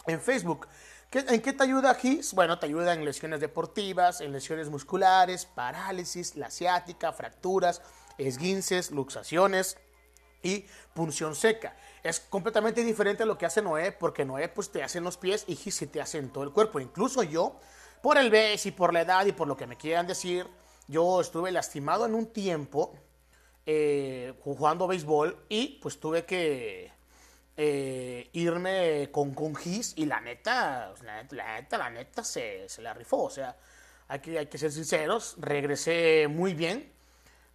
en 0.08 0.20
Facebook. 0.22 0.68
¿Qué- 1.10 1.26
¿En 1.28 1.42
qué 1.42 1.54
te 1.54 1.64
ayuda 1.64 1.94
GIS? 1.96 2.34
Bueno, 2.34 2.58
te 2.58 2.66
ayuda 2.68 2.94
en 2.94 3.04
lesiones 3.04 3.40
deportivas, 3.42 4.22
en 4.22 4.32
lesiones 4.32 4.70
musculares, 4.70 5.46
parálisis, 5.46 6.36
la 6.38 6.50
ciática, 6.50 7.12
fracturas, 7.12 7.82
esguinces, 8.18 8.92
luxaciones 8.92 9.78
y 10.42 10.66
punción 10.94 11.36
seca. 11.36 11.76
Es 12.02 12.20
completamente 12.20 12.84
diferente 12.84 13.24
a 13.24 13.26
lo 13.26 13.38
que 13.38 13.46
hace 13.46 13.62
Noé, 13.62 13.92
porque 13.92 14.26
Noé 14.26 14.48
pues 14.50 14.72
te 14.72 14.82
hace 14.84 15.00
en 15.00 15.04
los 15.04 15.18
pies 15.18 15.44
y 15.48 15.56
Gis 15.56 15.86
te 15.92 16.02
hace 16.02 16.18
en 16.18 16.30
todo 16.32 16.44
el 16.44 16.52
cuerpo. 16.52 16.80
Incluso 16.80 17.24
yo, 17.24 17.60
por 18.02 18.18
el 18.18 18.32
BES 18.32 18.66
y 18.68 18.72
por 18.72 18.94
la 18.94 19.02
edad 19.02 19.26
y 19.26 19.34
por 19.34 19.48
lo 19.48 19.56
que 19.58 19.68
me 19.68 19.78
quieran 19.78 20.08
decir, 20.08 20.48
yo 20.88 21.22
estuve 21.22 21.52
lastimado 21.52 22.06
en 22.06 22.16
un 22.16 22.26
tiempo 22.28 22.96
eh, 23.66 24.34
jugando 24.44 24.88
béisbol 24.88 25.46
y 25.50 25.80
pues 25.82 26.00
tuve 26.00 26.26
que 26.26 26.92
eh, 27.58 28.30
irme 28.34 29.10
con, 29.12 29.34
con 29.34 29.56
Gis 29.56 29.94
y 29.96 30.06
la 30.06 30.20
neta, 30.22 30.94
la 31.04 31.24
neta, 31.24 31.36
la 31.36 31.56
neta, 31.56 31.78
la 31.78 31.90
neta 31.90 32.24
se, 32.24 32.68
se 32.70 32.82
la 32.82 32.94
rifó. 32.94 33.24
O 33.24 33.30
sea, 33.30 33.56
hay 34.08 34.20
que, 34.20 34.40
hay 34.40 34.48
que 34.48 34.58
ser 34.58 34.72
sinceros, 34.72 35.36
regresé 35.40 36.28
muy 36.28 36.54
bien 36.54 36.92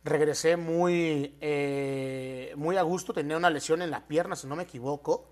regresé 0.06 0.56
muy, 0.56 1.36
eh, 1.40 2.52
muy 2.56 2.76
a 2.76 2.82
gusto. 2.82 3.12
Tenía 3.12 3.36
una 3.36 3.50
lesión 3.50 3.82
en 3.82 3.90
la 3.90 4.06
pierna, 4.06 4.36
si 4.36 4.46
no 4.46 4.56
me 4.56 4.62
equivoco. 4.62 5.26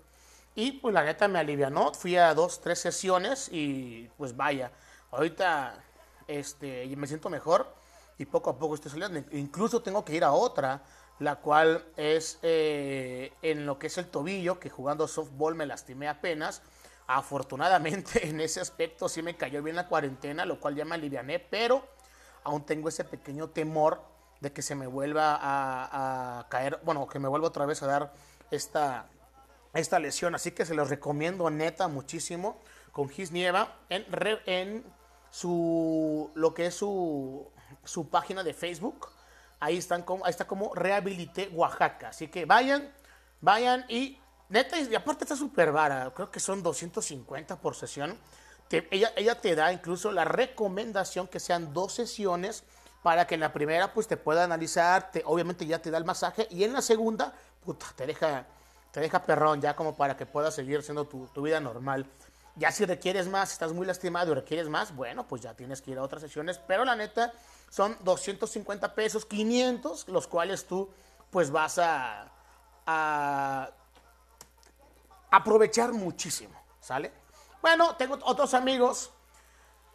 Y 0.53 0.73
pues 0.73 0.93
la 0.93 1.03
neta 1.03 1.27
me 1.27 1.39
alivianó. 1.39 1.93
Fui 1.93 2.15
a 2.17 2.33
dos, 2.33 2.61
tres 2.61 2.79
sesiones 2.79 3.49
y 3.51 4.09
pues 4.17 4.35
vaya. 4.35 4.71
Ahorita 5.11 5.81
este, 6.27 6.87
me 6.95 7.07
siento 7.07 7.29
mejor 7.29 7.73
y 8.17 8.25
poco 8.25 8.49
a 8.49 8.57
poco 8.57 8.75
estoy 8.75 8.91
saliendo. 8.91 9.21
Incluso 9.31 9.81
tengo 9.81 10.05
que 10.05 10.15
ir 10.15 10.23
a 10.23 10.31
otra, 10.31 10.83
la 11.19 11.37
cual 11.37 11.85
es 11.95 12.39
eh, 12.41 13.33
en 13.41 13.65
lo 13.65 13.79
que 13.79 13.87
es 13.87 13.97
el 13.97 14.07
tobillo, 14.07 14.59
que 14.59 14.69
jugando 14.69 15.07
softball 15.07 15.55
me 15.55 15.65
lastimé 15.65 16.07
apenas. 16.07 16.61
Afortunadamente 17.07 18.27
en 18.27 18.39
ese 18.41 18.61
aspecto 18.61 19.09
sí 19.09 19.21
me 19.21 19.35
cayó 19.35 19.61
bien 19.61 19.75
la 19.75 19.87
cuarentena, 19.87 20.45
lo 20.45 20.59
cual 20.59 20.75
ya 20.75 20.85
me 20.85 20.95
aliviané, 20.95 21.39
pero 21.39 21.87
aún 22.43 22.65
tengo 22.65 22.89
ese 22.89 23.03
pequeño 23.03 23.49
temor 23.49 24.01
de 24.39 24.51
que 24.51 24.61
se 24.61 24.75
me 24.75 24.87
vuelva 24.87 25.39
a, 25.41 26.47
caer, 26.49 26.79
bueno, 26.83 27.07
que 27.07 27.19
me 27.19 27.27
vuelva 27.27 27.47
otra 27.47 27.65
vez 27.65 27.81
a 27.83 27.87
dar 27.87 28.13
esta, 28.51 29.07
esta 29.73 29.99
lesión. 29.99 30.35
Así 30.35 30.51
que 30.51 30.65
se 30.65 30.75
los 30.75 30.89
recomiendo 30.89 31.49
neta 31.49 31.87
muchísimo 31.87 32.59
con 32.91 33.09
Gis 33.09 33.31
Nieva 33.31 33.75
en, 33.89 34.05
en 34.45 34.85
su, 35.31 36.31
lo 36.35 36.53
que 36.53 36.67
es 36.67 36.75
su, 36.75 37.49
su 37.85 38.09
página 38.09 38.43
de 38.43 38.53
Facebook. 38.53 39.09
Ahí, 39.59 39.77
están 39.77 40.05
ahí 40.23 40.29
está 40.29 40.45
como 40.45 40.73
Rehabilité 40.75 41.49
Oaxaca. 41.53 42.09
Así 42.09 42.27
que 42.27 42.45
vayan, 42.45 42.91
vayan 43.41 43.85
y 43.87 44.19
neta, 44.49 44.79
y 44.79 44.93
aparte 44.93 45.23
está 45.23 45.35
súper 45.35 45.71
vara. 45.71 46.11
Creo 46.13 46.29
que 46.29 46.39
son 46.39 46.61
250 46.61 47.55
por 47.61 47.75
sesión. 47.75 48.17
Ella, 48.69 49.13
ella 49.15 49.39
te 49.39 49.55
da 49.55 49.71
incluso 49.71 50.11
la 50.11 50.25
recomendación 50.25 51.27
que 51.27 51.39
sean 51.39 51.73
dos 51.73 51.93
sesiones 51.93 52.63
para 53.05 53.27
que 53.27 53.35
en 53.35 53.41
la 53.41 53.53
primera 53.53 53.93
pues 53.93 54.07
te 54.07 54.17
pueda 54.17 54.43
analizar, 54.43 55.11
te, 55.11 55.21
obviamente 55.25 55.67
ya 55.67 55.79
te 55.79 55.91
da 55.91 55.99
el 55.99 56.05
masaje 56.05 56.47
y 56.49 56.63
en 56.63 56.73
la 56.73 56.81
segunda, 56.81 57.35
puta, 57.63 57.85
te 57.95 58.07
deja, 58.07 58.47
te 58.91 58.99
deja 58.99 59.21
perrón 59.21 59.61
ya 59.61 59.75
como 59.75 59.95
para 59.95 60.17
que 60.17 60.25
puedas 60.25 60.55
seguir 60.55 60.81
siendo 60.81 61.05
tu, 61.05 61.27
tu 61.27 61.43
vida 61.43 61.59
normal. 61.59 62.07
Ya 62.55 62.71
si 62.71 62.83
requieres 62.83 63.27
más, 63.27 63.51
estás 63.51 63.73
muy 63.73 63.85
lastimado 63.85 64.31
y 64.31 64.33
requieres 64.33 64.69
más, 64.69 64.95
bueno, 64.95 65.27
pues 65.27 65.43
ya 65.43 65.53
tienes 65.53 65.83
que 65.83 65.91
ir 65.91 65.99
a 65.99 66.01
otras 66.01 66.23
sesiones, 66.23 66.57
pero 66.57 66.83
la 66.83 66.95
neta 66.95 67.31
son 67.69 67.97
250 68.01 68.95
pesos, 68.95 69.25
500, 69.25 70.07
los 70.07 70.27
cuales 70.27 70.65
tú 70.65 70.89
pues 71.29 71.51
vas 71.51 71.79
a, 71.79 72.31
aprovechar 75.31 75.91
muchísimo, 75.91 76.53
¿sale? 76.79 77.11
Bueno, 77.61 77.95
tengo 77.95 78.17
otros 78.23 78.53
amigos 78.53 79.11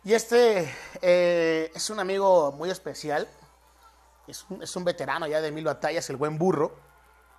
y 0.05 0.13
este 0.13 0.75
eh, 1.01 1.71
es 1.75 1.89
un 1.91 2.01
amigo 2.01 2.53
muy 2.53 2.71
especial. 2.71 3.29
Es 4.27 4.45
un, 4.49 4.63
es 4.63 4.75
un 4.77 4.85
veterano 4.85 5.27
ya 5.27 5.41
de 5.41 5.51
mil 5.51 5.65
batallas, 5.65 6.11
el 6.11 6.17
buen 6.17 6.37
burro. 6.37 6.77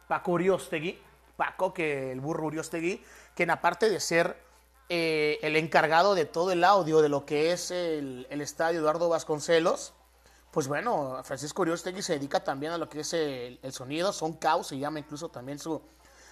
Paco 0.08 0.32
Uriostegui. 0.32 1.00
Paco, 1.36 1.74
que 1.74 2.12
el 2.12 2.20
burro 2.20 2.46
Uriostegui, 2.46 3.04
que 3.36 3.44
en 3.44 3.50
aparte 3.50 3.90
de 3.90 4.00
ser 4.00 4.38
eh, 4.90 5.40
el 5.42 5.56
encargado 5.56 6.16
de 6.16 6.26
todo 6.26 6.52
el 6.52 6.64
audio 6.64 7.02
de 7.02 7.10
lo 7.10 7.26
que 7.26 7.52
es 7.52 7.72
el, 7.72 8.28
el 8.30 8.42
estadio 8.42 8.80
Eduardo 8.80 9.10
Vasconcelos, 9.10 9.94
pues 10.52 10.68
bueno, 10.68 11.22
Francisco 11.24 11.62
Uriostegui 11.62 12.02
se 12.02 12.14
dedica 12.14 12.44
también 12.44 12.74
a 12.74 12.78
lo 12.78 12.90
que 12.90 13.00
es 13.00 13.14
el, 13.14 13.60
sonido. 13.72 14.12
Son 14.12 14.34
Caos, 14.34 14.68
se 14.68 14.78
llama 14.78 15.00
incluso 15.00 15.30
también 15.30 15.58
su, 15.58 15.82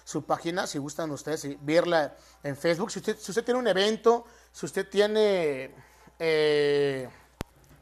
su 0.04 0.24
página, 0.24 0.66
si 0.66 0.78
gustan 0.78 1.10
ustedes 1.10 1.46
eh, 1.46 1.58
verla 1.62 2.14
en 2.42 2.54
Facebook. 2.54 2.90
Si 2.90 2.98
usted, 2.98 3.16
si 3.18 3.30
usted 3.30 3.44
tiene 3.44 3.58
un 3.58 3.66
evento, 3.66 4.26
si 4.52 4.66
usted 4.66 4.86
tiene 4.86 5.74
eh, 6.18 7.08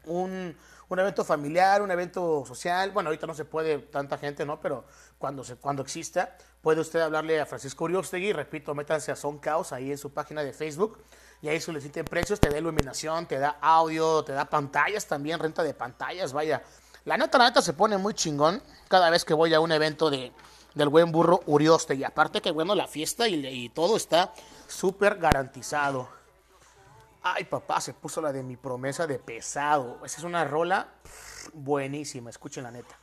un, 0.05 0.55
un 0.87 0.99
evento 0.99 1.25
familiar, 1.25 1.81
un 1.81 1.91
evento 1.91 2.45
social, 2.47 2.91
bueno, 2.91 3.09
ahorita 3.09 3.27
no 3.27 3.33
se 3.33 3.43
puede 3.43 3.79
tanta 3.79 4.17
gente, 4.17 4.45
¿no? 4.45 4.61
Pero 4.61 4.85
cuando, 5.17 5.43
se, 5.43 5.57
cuando 5.57 5.81
exista, 5.81 6.37
puede 6.61 6.79
usted 6.79 7.01
hablarle 7.01 7.41
a 7.41 7.45
Francisco 7.45 7.83
Uriostegui, 7.83 8.31
repito, 8.31 8.73
métanse 8.73 9.11
a 9.11 9.17
Son 9.17 9.39
Caos 9.39 9.73
ahí 9.73 9.91
en 9.91 9.97
su 9.97 10.13
página 10.13 10.41
de 10.41 10.53
Facebook 10.53 10.99
y 11.41 11.47
ahí 11.47 11.61
soliciten 11.61 12.05
precios, 12.05 12.39
te 12.39 12.49
da 12.49 12.57
iluminación, 12.57 13.25
te 13.25 13.39
da 13.39 13.57
audio, 13.61 14.23
te 14.23 14.33
da 14.33 14.45
pantallas 14.45 15.07
también, 15.07 15.39
renta 15.39 15.63
de 15.63 15.73
pantallas, 15.73 16.33
vaya. 16.33 16.63
La 17.05 17.17
neta, 17.17 17.37
la 17.37 17.45
neta 17.45 17.61
se 17.61 17.73
pone 17.73 17.97
muy 17.97 18.13
chingón 18.13 18.61
cada 18.87 19.09
vez 19.09 19.23
que 19.23 19.33
voy 19.33 19.53
a 19.53 19.59
un 19.59 19.71
evento 19.71 20.09
de, 20.09 20.33
del 20.75 20.89
buen 20.89 21.11
burro 21.11 21.41
Uriostegui. 21.45 22.03
Aparte 22.03 22.41
que, 22.41 22.51
bueno, 22.51 22.75
la 22.75 22.87
fiesta 22.87 23.27
y, 23.27 23.45
y 23.45 23.69
todo 23.69 23.95
está 23.95 24.33
súper 24.67 25.17
garantizado. 25.17 26.09
Ay, 27.21 27.45
papá, 27.45 27.81
se 27.81 27.93
puso 27.93 28.21
la 28.21 28.31
de 28.31 28.43
mi 28.43 28.57
promesa 28.57 29.07
de 29.07 29.19
pesado. 29.19 29.99
Esa 30.05 30.17
es 30.17 30.23
una 30.23 30.43
rola 30.45 30.87
buenísima, 31.53 32.29
escuchen 32.29 32.63
la 32.63 32.71
neta. 32.71 32.97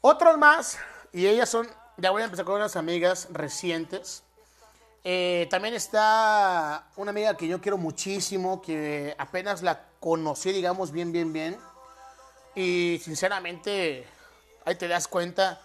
Otros 0.00 0.38
más, 0.38 0.78
y 1.12 1.26
ellas 1.26 1.48
son, 1.48 1.68
ya 1.96 2.10
voy 2.10 2.22
a 2.22 2.24
empezar 2.24 2.44
con 2.44 2.56
unas 2.56 2.76
amigas 2.76 3.28
recientes. 3.32 4.24
Eh, 5.02 5.46
también 5.50 5.74
está 5.74 6.88
una 6.96 7.10
amiga 7.10 7.36
que 7.36 7.46
yo 7.46 7.60
quiero 7.60 7.78
muchísimo, 7.78 8.60
que 8.60 9.14
apenas 9.18 9.62
la 9.62 9.86
conocí, 9.98 10.52
digamos, 10.52 10.92
bien, 10.92 11.12
bien, 11.12 11.32
bien. 11.32 11.58
Y 12.54 13.00
sinceramente, 13.02 14.06
ahí 14.64 14.74
te 14.74 14.88
das 14.88 15.08
cuenta 15.08 15.60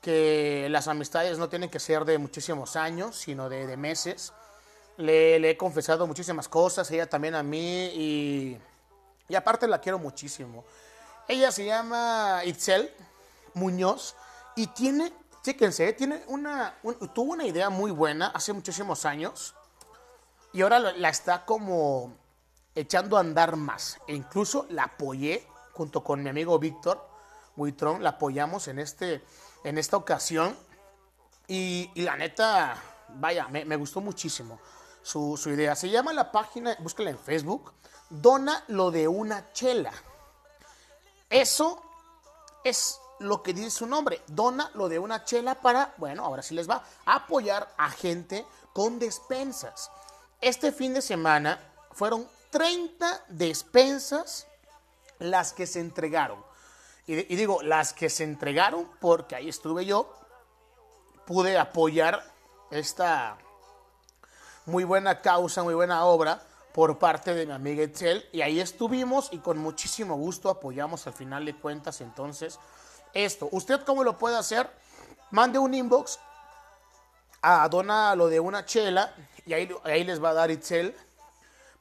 que 0.00 0.68
las 0.70 0.88
amistades 0.88 1.38
no 1.38 1.48
tienen 1.48 1.68
que 1.68 1.80
ser 1.80 2.04
de 2.04 2.18
muchísimos 2.18 2.76
años, 2.76 3.16
sino 3.16 3.48
de, 3.48 3.66
de 3.66 3.76
meses. 3.76 4.32
Le, 4.96 5.38
le, 5.38 5.50
he 5.50 5.56
confesado 5.56 6.06
muchísimas 6.06 6.48
cosas, 6.48 6.90
ella 6.90 7.08
también 7.08 7.34
a 7.34 7.42
mí, 7.42 7.86
y, 7.94 8.58
y 9.28 9.34
aparte 9.34 9.66
la 9.68 9.80
quiero 9.80 9.98
muchísimo. 9.98 10.64
Ella 11.28 11.52
se 11.52 11.66
llama 11.66 12.40
Itzel 12.44 12.90
Muñoz 13.54 14.16
y 14.56 14.68
tiene, 14.68 15.12
chéquense, 15.48 15.94
tiene 15.94 16.22
una, 16.26 16.74
un, 16.82 16.94
tuvo 17.14 17.32
una 17.32 17.46
idea 17.46 17.70
muy 17.70 17.90
buena 17.90 18.26
hace 18.26 18.52
muchísimos 18.52 19.06
años 19.06 19.54
y 20.52 20.60
ahora 20.60 20.78
la, 20.78 21.08
está 21.08 21.46
como 21.46 22.12
echando 22.74 23.16
a 23.16 23.20
andar 23.20 23.56
más. 23.56 23.98
E 24.06 24.14
incluso 24.14 24.66
la 24.68 24.84
apoyé 24.84 25.46
junto 25.72 26.04
con 26.04 26.22
mi 26.22 26.28
amigo 26.28 26.58
Víctor 26.58 27.02
Buitrón, 27.56 28.02
la 28.02 28.10
apoyamos 28.10 28.68
en, 28.68 28.78
este, 28.78 29.24
en 29.64 29.78
esta 29.78 29.96
ocasión. 29.96 30.54
Y, 31.46 31.90
la 31.94 32.14
neta, 32.16 32.76
vaya, 33.14 33.48
me, 33.48 33.76
gustó 33.76 34.02
muchísimo 34.02 34.60
su, 35.00 35.38
su, 35.38 35.48
idea. 35.48 35.74
Se 35.74 35.88
llama 35.88 36.12
la 36.12 36.30
página, 36.30 36.76
búsquela 36.80 37.08
en 37.08 37.18
Facebook, 37.18 37.72
Dona 38.10 38.64
lo 38.68 38.90
de 38.90 39.08
una 39.08 39.50
chela. 39.54 39.94
Eso 41.30 41.82
es 42.64 43.00
lo 43.20 43.42
que 43.42 43.54
dice 43.54 43.70
su 43.70 43.86
nombre. 43.86 44.22
Dona 44.26 44.70
lo 44.74 44.88
de 44.88 44.98
una 44.98 45.24
chela 45.24 45.56
para, 45.56 45.94
bueno, 45.96 46.24
ahora 46.24 46.42
sí 46.42 46.54
les 46.54 46.68
va 46.68 46.84
apoyar 47.04 47.72
a 47.76 47.90
gente 47.90 48.46
con 48.72 48.98
despensas. 48.98 49.90
Este 50.40 50.72
fin 50.72 50.94
de 50.94 51.02
semana 51.02 51.58
fueron 51.92 52.28
30 52.50 53.24
despensas 53.28 54.46
las 55.18 55.52
que 55.52 55.66
se 55.66 55.80
entregaron. 55.80 56.42
Y, 57.06 57.14
digo, 57.36 57.62
las 57.62 57.94
que 57.94 58.10
se 58.10 58.22
entregaron 58.22 58.86
porque 59.00 59.34
ahí 59.34 59.48
estuve 59.48 59.86
yo, 59.86 60.14
pude 61.26 61.56
apoyar 61.56 62.22
esta 62.70 63.38
muy 64.66 64.84
buena 64.84 65.22
causa, 65.22 65.62
muy 65.62 65.72
buena 65.72 66.04
obra 66.04 66.42
por 66.74 66.98
parte 66.98 67.32
de 67.32 67.46
mi 67.46 67.52
amiga 67.52 67.82
Etzel. 67.82 68.28
Y 68.30 68.42
ahí 68.42 68.60
estuvimos 68.60 69.30
y 69.32 69.38
con 69.38 69.56
muchísimo 69.56 70.16
gusto 70.16 70.50
apoyamos 70.50 71.06
al 71.06 71.14
final 71.14 71.46
de 71.46 71.56
cuentas 71.56 72.02
entonces 72.02 72.58
esto. 73.14 73.48
¿Usted 73.52 73.82
cómo 73.84 74.04
lo 74.04 74.18
puede 74.18 74.36
hacer? 74.36 74.70
Mande 75.30 75.58
un 75.58 75.74
inbox 75.74 76.18
a 77.42 77.68
Dona 77.68 78.14
lo 78.14 78.28
de 78.28 78.40
una 78.40 78.64
chela 78.64 79.14
y 79.46 79.52
ahí, 79.52 79.68
ahí 79.84 80.04
les 80.04 80.22
va 80.22 80.30
a 80.30 80.34
dar 80.34 80.50
Itzel. 80.50 80.94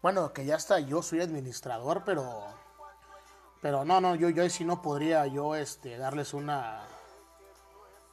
Bueno, 0.01 0.31
que 0.31 0.45
ya 0.45 0.55
está, 0.55 0.79
yo 0.79 1.01
soy 1.01 1.21
administrador, 1.21 2.03
pero 2.05 2.45
pero 3.61 3.83
no, 3.83 3.99
no, 3.99 4.15
yo, 4.15 4.29
yo 4.29 4.47
sí 4.49 4.63
no 4.63 4.81
podría 4.81 5.25
yo 5.27 5.55
este, 5.55 5.97
darles 5.97 6.33
una 6.33 6.81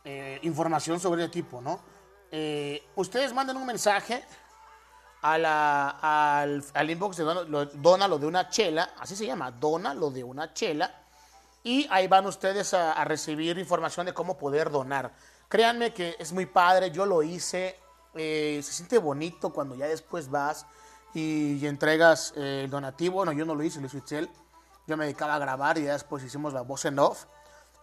eh, 0.05 0.39
información 0.43 0.99
sobre 0.99 1.25
el 1.25 1.31
tipo, 1.31 1.61
¿no? 1.61 1.81
Eh, 2.31 2.83
ustedes 2.97 3.33
manden 3.33 3.57
un 3.57 3.67
mensaje 3.67 4.25
a 5.23 5.39
la, 5.39 6.41
al, 6.41 6.91
inbox 6.91 7.19
de 7.19 7.25
Dona 7.25 8.09
lo, 8.09 8.19
de 8.19 8.27
una 8.27 8.49
chela, 8.49 8.91
así 8.99 9.15
se 9.15 9.27
llama, 9.27 9.51
Dona 9.51 9.95
lo 9.95 10.11
de 10.11 10.25
una 10.25 10.53
chela, 10.53 11.04
y 11.65 11.89
ahí 11.91 12.07
van 12.07 12.27
ustedes 12.27 12.75
a, 12.75 13.03
recibir 13.05 13.59
información 13.59 14.07
de 14.07 14.13
cómo 14.13 14.37
poder 14.37 14.71
donar. 14.71 15.13
Créanme 15.49 15.95
que 15.95 16.15
es 16.19 16.33
muy 16.33 16.47
padre, 16.47 16.91
yo 16.91 17.07
lo 17.07 17.23
hice, 17.23 17.81
eh, 18.15 18.61
se 18.63 18.73
siente 18.73 18.99
bonito 18.99 19.51
cuando 19.51 19.75
ya 19.75 19.87
después 19.87 20.31
vas 20.31 20.67
y, 21.15 21.67
entregas 21.67 22.35
el 22.37 22.69
donativo, 22.71 23.17
bueno, 23.17 23.33
yo 23.33 23.47
no 23.47 23.55
lo 23.55 23.63
hice, 23.65 23.81
lo 23.81 23.87
hizo 23.87 23.97
Itzel, 23.97 24.29
yo 24.87 24.97
me 24.97 25.07
dedicaba 25.07 25.37
a 25.37 25.39
grabar 25.39 25.79
y 25.79 25.85
ya 25.85 25.95
después 25.95 26.23
hicimos 26.23 26.53
la 26.53 26.61
voz 26.61 26.85
en 26.85 26.99
off, 26.99 27.25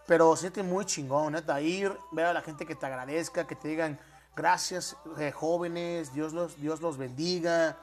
pero 0.06 0.36
se 0.36 0.42
siente 0.42 0.62
muy 0.62 0.84
chingón, 0.84 1.32
neta, 1.32 1.60
ir, 1.60 1.96
ver 2.12 2.26
a 2.26 2.32
la 2.32 2.42
gente 2.42 2.64
que 2.64 2.76
te 2.76 2.86
agradezca, 2.86 3.46
que 3.46 3.56
te 3.56 3.66
digan, 3.66 3.98
gracias 4.36 4.96
eh, 5.18 5.32
jóvenes, 5.32 6.12
Dios 6.12 6.32
los, 6.32 6.56
Dios 6.60 6.80
los 6.80 6.98
bendiga. 6.98 7.76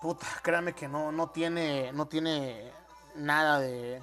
Puta, 0.00 0.26
créanme 0.42 0.74
que 0.74 0.88
no, 0.88 1.12
no, 1.12 1.30
tiene, 1.30 1.92
no 1.92 2.06
tiene 2.06 2.72
nada 3.16 3.60
de, 3.60 4.02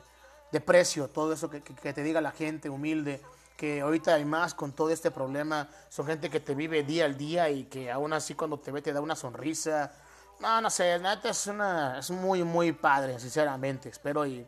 precio 0.61 1.07
todo 1.07 1.33
eso 1.33 1.49
que, 1.49 1.59
te 1.61 2.03
diga 2.03 2.21
la 2.21 2.31
gente 2.31 2.69
humilde, 2.69 3.21
que 3.57 3.81
ahorita 3.81 4.15
hay 4.15 4.25
más 4.25 4.53
con 4.53 4.73
todo 4.73 4.89
este 4.89 5.11
problema. 5.11 5.69
Son 5.89 6.05
gente 6.05 6.29
que 6.29 6.39
te 6.39 6.55
vive 6.55 6.83
día 6.83 7.05
al 7.05 7.17
día 7.17 7.49
y 7.49 7.65
que 7.65 7.91
aún 7.91 8.13
así 8.13 8.35
cuando 8.35 8.59
te 8.59 8.71
ve 8.71 8.81
te 8.81 8.93
da 8.93 9.01
una 9.01 9.15
sonrisa. 9.15 9.91
No, 10.39 10.61
no 10.61 10.69
sé, 10.69 10.99
neta 10.99 11.29
es, 11.29 11.47
una, 11.47 11.99
es 11.99 12.11
muy, 12.11 12.43
muy 12.43 12.73
padre, 12.73 13.19
sinceramente. 13.19 13.89
Espero 13.89 14.25
y, 14.25 14.45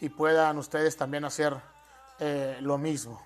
y 0.00 0.08
puedan 0.08 0.58
ustedes 0.58 0.96
también 0.96 1.24
hacer 1.24 1.56
eh, 2.18 2.58
lo 2.60 2.78
mismo. 2.78 3.20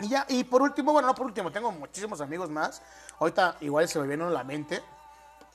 Y 0.00 0.08
ya, 0.08 0.24
y 0.28 0.44
por 0.44 0.62
último, 0.62 0.92
bueno, 0.92 1.08
no 1.08 1.14
por 1.14 1.26
último, 1.26 1.50
tengo 1.50 1.70
muchísimos 1.72 2.20
amigos 2.20 2.50
más. 2.50 2.82
Ahorita 3.18 3.56
igual 3.60 3.88
se 3.88 3.98
me 3.98 4.06
viene 4.06 4.24
a 4.24 4.30
la 4.30 4.44
mente. 4.44 4.82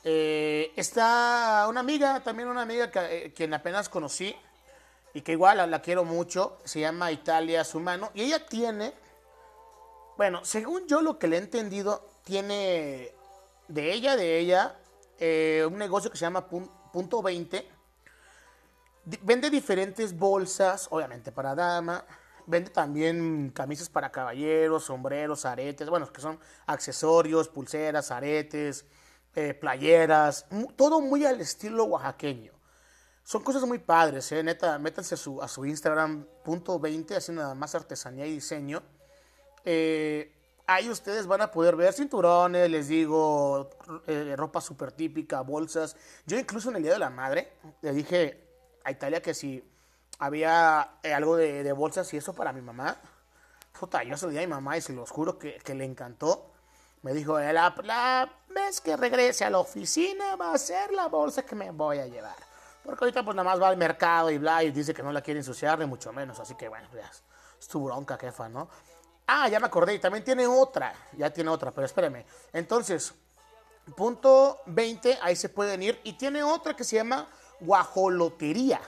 Eh, 0.04 0.74
está 0.76 1.66
una 1.70 1.80
amiga, 1.80 2.20
también 2.22 2.50
una 2.50 2.62
amiga 2.62 2.92
que, 2.92 3.00
eh, 3.00 3.34
quien 3.34 3.54
apenas 3.54 3.88
conocí 3.88 4.36
y 5.14 5.22
que 5.22 5.34
igual 5.34 5.70
la, 5.70 5.82
quiero 5.82 6.04
mucho. 6.04 6.58
Se 6.64 6.80
llama 6.80 7.12
Italia 7.12 7.64
Sumano. 7.64 8.12
Y 8.14 8.24
ella 8.24 8.46
tiene, 8.46 8.94
bueno, 10.18 10.44
según 10.44 10.88
yo 10.88 11.02
lo 11.02 11.20
que 11.20 11.28
le 11.28 11.38
he 11.38 11.40
entendido, 11.40 12.08
tiene 12.24 13.14
de 13.68 13.94
ella, 13.94 14.16
de 14.16 14.40
ella, 14.40 14.78
eh, 15.20 15.66
un 15.68 15.78
negocio 15.78 16.10
que 16.10 16.18
se 16.18 16.26
llama 16.26 16.48
Punto 16.48 17.22
20. 17.22 17.68
Vende 19.22 19.50
diferentes 19.50 20.18
bolsas, 20.18 20.88
obviamente 20.90 21.32
para 21.32 21.54
dama 21.54 22.06
Vende 22.46 22.70
también 22.72 23.52
camisas 23.52 23.90
para 23.90 24.12
caballeros, 24.12 24.86
sombreros, 24.86 25.46
aretes, 25.46 25.90
bueno, 25.90 26.12
que 26.12 26.20
son 26.20 26.40
accesorios, 26.66 27.48
pulseras, 27.48 28.12
aretes, 28.12 28.86
eh, 29.36 29.54
playeras, 29.54 30.46
todo 30.76 31.00
muy 31.00 31.26
al 31.26 31.40
estilo 31.40 31.86
oaxaqueño. 31.86 32.52
Son 33.24 33.42
cosas 33.42 33.64
muy 33.64 33.80
padres, 33.80 34.30
¿eh? 34.34 34.44
Neta, 34.44 34.78
métanse 34.80 35.16
a 35.16 35.18
su, 35.18 35.42
a 35.42 35.48
su 35.48 35.66
Instagram, 35.66 36.26
punto 36.44 36.78
20, 36.78 37.16
así 37.16 37.32
nada 37.32 37.56
más 37.56 37.74
artesanía 37.74 38.26
y 38.26 38.34
diseño. 38.34 38.84
Eh, 39.64 40.34
ahí 40.68 40.90
ustedes 40.90 41.26
van 41.26 41.42
a 41.42 41.50
poder 41.50 41.78
ver 41.78 41.94
cinturones, 41.94 42.70
les 42.70 42.90
digo, 42.90 43.70
eh, 44.08 44.36
ropa 44.36 44.60
súper 44.60 44.92
típica, 44.92 45.40
bolsas. 45.40 45.96
Yo 46.26 46.38
incluso 46.38 46.70
en 46.70 46.76
el 46.78 46.84
Día 46.84 46.94
de 46.94 47.00
la 47.00 47.10
Madre 47.10 47.54
le 47.82 47.94
dije 47.94 48.46
a 48.84 48.92
Italia 48.92 49.22
que 49.22 49.34
si 49.34 49.64
había 50.20 50.98
eh, 51.02 51.14
algo 51.14 51.38
de, 51.38 51.72
bolsas 51.72 52.14
y 52.14 52.18
eso 52.18 52.34
para 52.34 52.52
mi 52.52 52.62
mamá. 52.62 52.98
Puta, 53.80 54.04
yo 54.04 54.18
se 54.18 54.26
lo 54.26 54.32
di 54.34 54.38
a 54.38 54.42
mi 54.42 54.48
mamá 54.48 54.78
y 54.78 54.82
se 54.82 54.92
los 54.92 55.10
juro 55.10 55.40
que, 55.40 55.62
le 55.74 55.86
encantó. 55.86 56.52
Me 57.04 57.14
dijo, 57.14 57.40
la, 57.40 57.74
la 57.84 58.34
vez 58.50 58.82
que 58.82 58.98
regrese 58.98 59.46
a 59.46 59.50
la 59.50 59.60
oficina 59.60 60.36
va 60.36 60.54
a 60.54 60.58
ser 60.58 60.92
la 60.92 61.08
bolsa 61.08 61.44
que 61.44 61.56
me 61.56 61.72
voy 61.72 62.00
a 62.00 62.08
llevar. 62.08 62.36
Porque 62.84 63.06
ahorita 63.06 63.24
pues 63.24 63.36
nada 63.36 63.50
más 63.50 63.62
va 63.62 63.70
al 63.70 63.78
mercado 63.78 64.30
y 64.30 64.38
bla 64.38 64.64
y 64.64 64.72
dice 64.72 64.94
que 64.94 65.04
no 65.04 65.12
la 65.12 65.22
quiere 65.22 65.40
ensuciar 65.40 65.80
ni 65.80 65.86
mucho 65.86 66.12
menos. 66.12 66.40
Así 66.40 66.56
que 66.56 66.68
bueno, 66.68 66.88
ya 66.94 67.10
es 67.60 67.68
tu 67.68 67.84
bronca, 67.84 68.18
jefa, 68.18 68.50
¿no? 68.50 68.70
Ah, 69.26 69.48
ya 69.48 69.60
me 69.60 69.68
acordé, 69.68 69.96
y 69.96 70.00
también 70.00 70.24
tiene 70.24 70.46
otra, 70.46 70.94
ya 71.14 71.30
tiene 71.32 71.50
otra, 71.50 71.72
pero 71.72 71.86
espérame. 71.86 72.26
Entonces, 72.52 73.14
punto 73.96 74.60
20, 74.66 75.20
ahí 75.22 75.36
se 75.36 75.48
pueden 75.48 75.82
ir. 75.82 76.00
Y 76.04 76.14
tiene 76.14 76.44
otra 76.44 76.76
que 76.76 76.84
se 76.84 76.98
llama 76.98 77.28
guajolotería. 77.62 78.82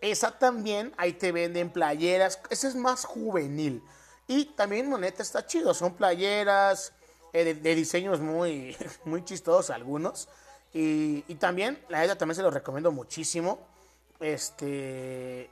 Esa 0.00 0.38
también, 0.38 0.92
ahí 0.96 1.14
te 1.14 1.32
venden 1.32 1.70
playeras, 1.70 2.40
esa 2.50 2.68
es 2.68 2.74
más 2.74 3.04
juvenil. 3.04 3.82
Y 4.26 4.46
también 4.46 4.88
moneta 4.88 5.22
está 5.22 5.46
chido, 5.46 5.74
son 5.74 5.94
playeras 5.94 6.92
eh, 7.32 7.54
de, 7.54 7.74
diseños 7.74 8.20
muy, 8.20 8.76
muy 9.04 9.24
chistosos 9.24 9.70
algunos. 9.70 10.28
Y, 10.72 11.22
también, 11.36 11.82
la 11.88 12.00
verdad 12.00 12.16
también 12.16 12.36
se 12.36 12.42
los 12.42 12.54
recomiendo 12.54 12.92
muchísimo. 12.92 13.66
Este, 14.20 15.50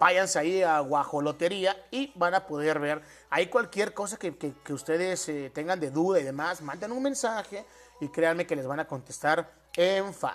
váyanse 0.00 0.38
ahí 0.38 0.62
a 0.62 0.80
Guajolotería 0.80 1.76
y 1.90 2.12
van 2.16 2.34
a 2.34 2.46
poder 2.46 2.78
ver 2.80 3.02
ahí 3.30 3.46
cualquier 3.46 3.94
cosa 3.94 4.16
que, 4.16 4.54
ustedes 4.70 5.28
eh, 5.28 5.50
tengan 5.54 5.78
de 5.78 5.90
duda 5.90 6.20
y 6.20 6.24
demás. 6.24 6.62
Manden 6.62 6.92
un 6.92 7.02
mensaje 7.02 7.64
y 8.00 8.08
créanme 8.08 8.46
que 8.46 8.56
les 8.56 8.66
van 8.66 8.80
a 8.80 8.86
contestar 8.86 9.50
en 9.76 10.12
fa. 10.12 10.34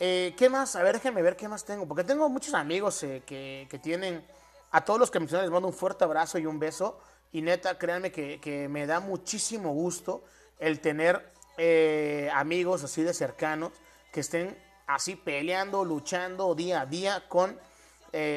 Eh, 0.00 0.34
¿Qué 0.36 0.48
más? 0.48 0.76
A 0.76 0.82
ver, 0.82 0.94
déjenme 0.94 1.22
ver 1.22 1.36
qué 1.36 1.48
más 1.48 1.64
tengo. 1.64 1.86
Porque 1.86 2.04
tengo 2.04 2.28
muchos 2.28 2.54
amigos 2.54 3.02
eh, 3.02 3.22
que, 3.26 3.80
tienen. 3.82 4.24
A 4.70 4.84
todos 4.84 5.00
los 5.00 5.10
que 5.10 5.18
mencioné 5.18 5.44
les 5.44 5.50
mando 5.50 5.68
un 5.68 5.74
fuerte 5.74 6.04
abrazo 6.04 6.38
y 6.38 6.46
un 6.46 6.58
beso. 6.58 7.00
Y 7.32 7.42
neta, 7.42 7.78
créanme 7.78 8.12
que, 8.12 8.68
me 8.70 8.86
da 8.86 9.00
muchísimo 9.00 9.72
gusto 9.72 10.22
el 10.58 10.80
tener 10.80 11.32
eh, 11.58 12.30
amigos 12.34 12.84
así 12.84 13.02
de 13.02 13.12
cercanos 13.12 13.72
que 14.12 14.20
estén 14.20 14.56
así 14.86 15.16
peleando, 15.16 15.84
luchando 15.84 16.54
día 16.54 16.80
a 16.80 16.86
día 16.86 17.24
con 17.28 17.58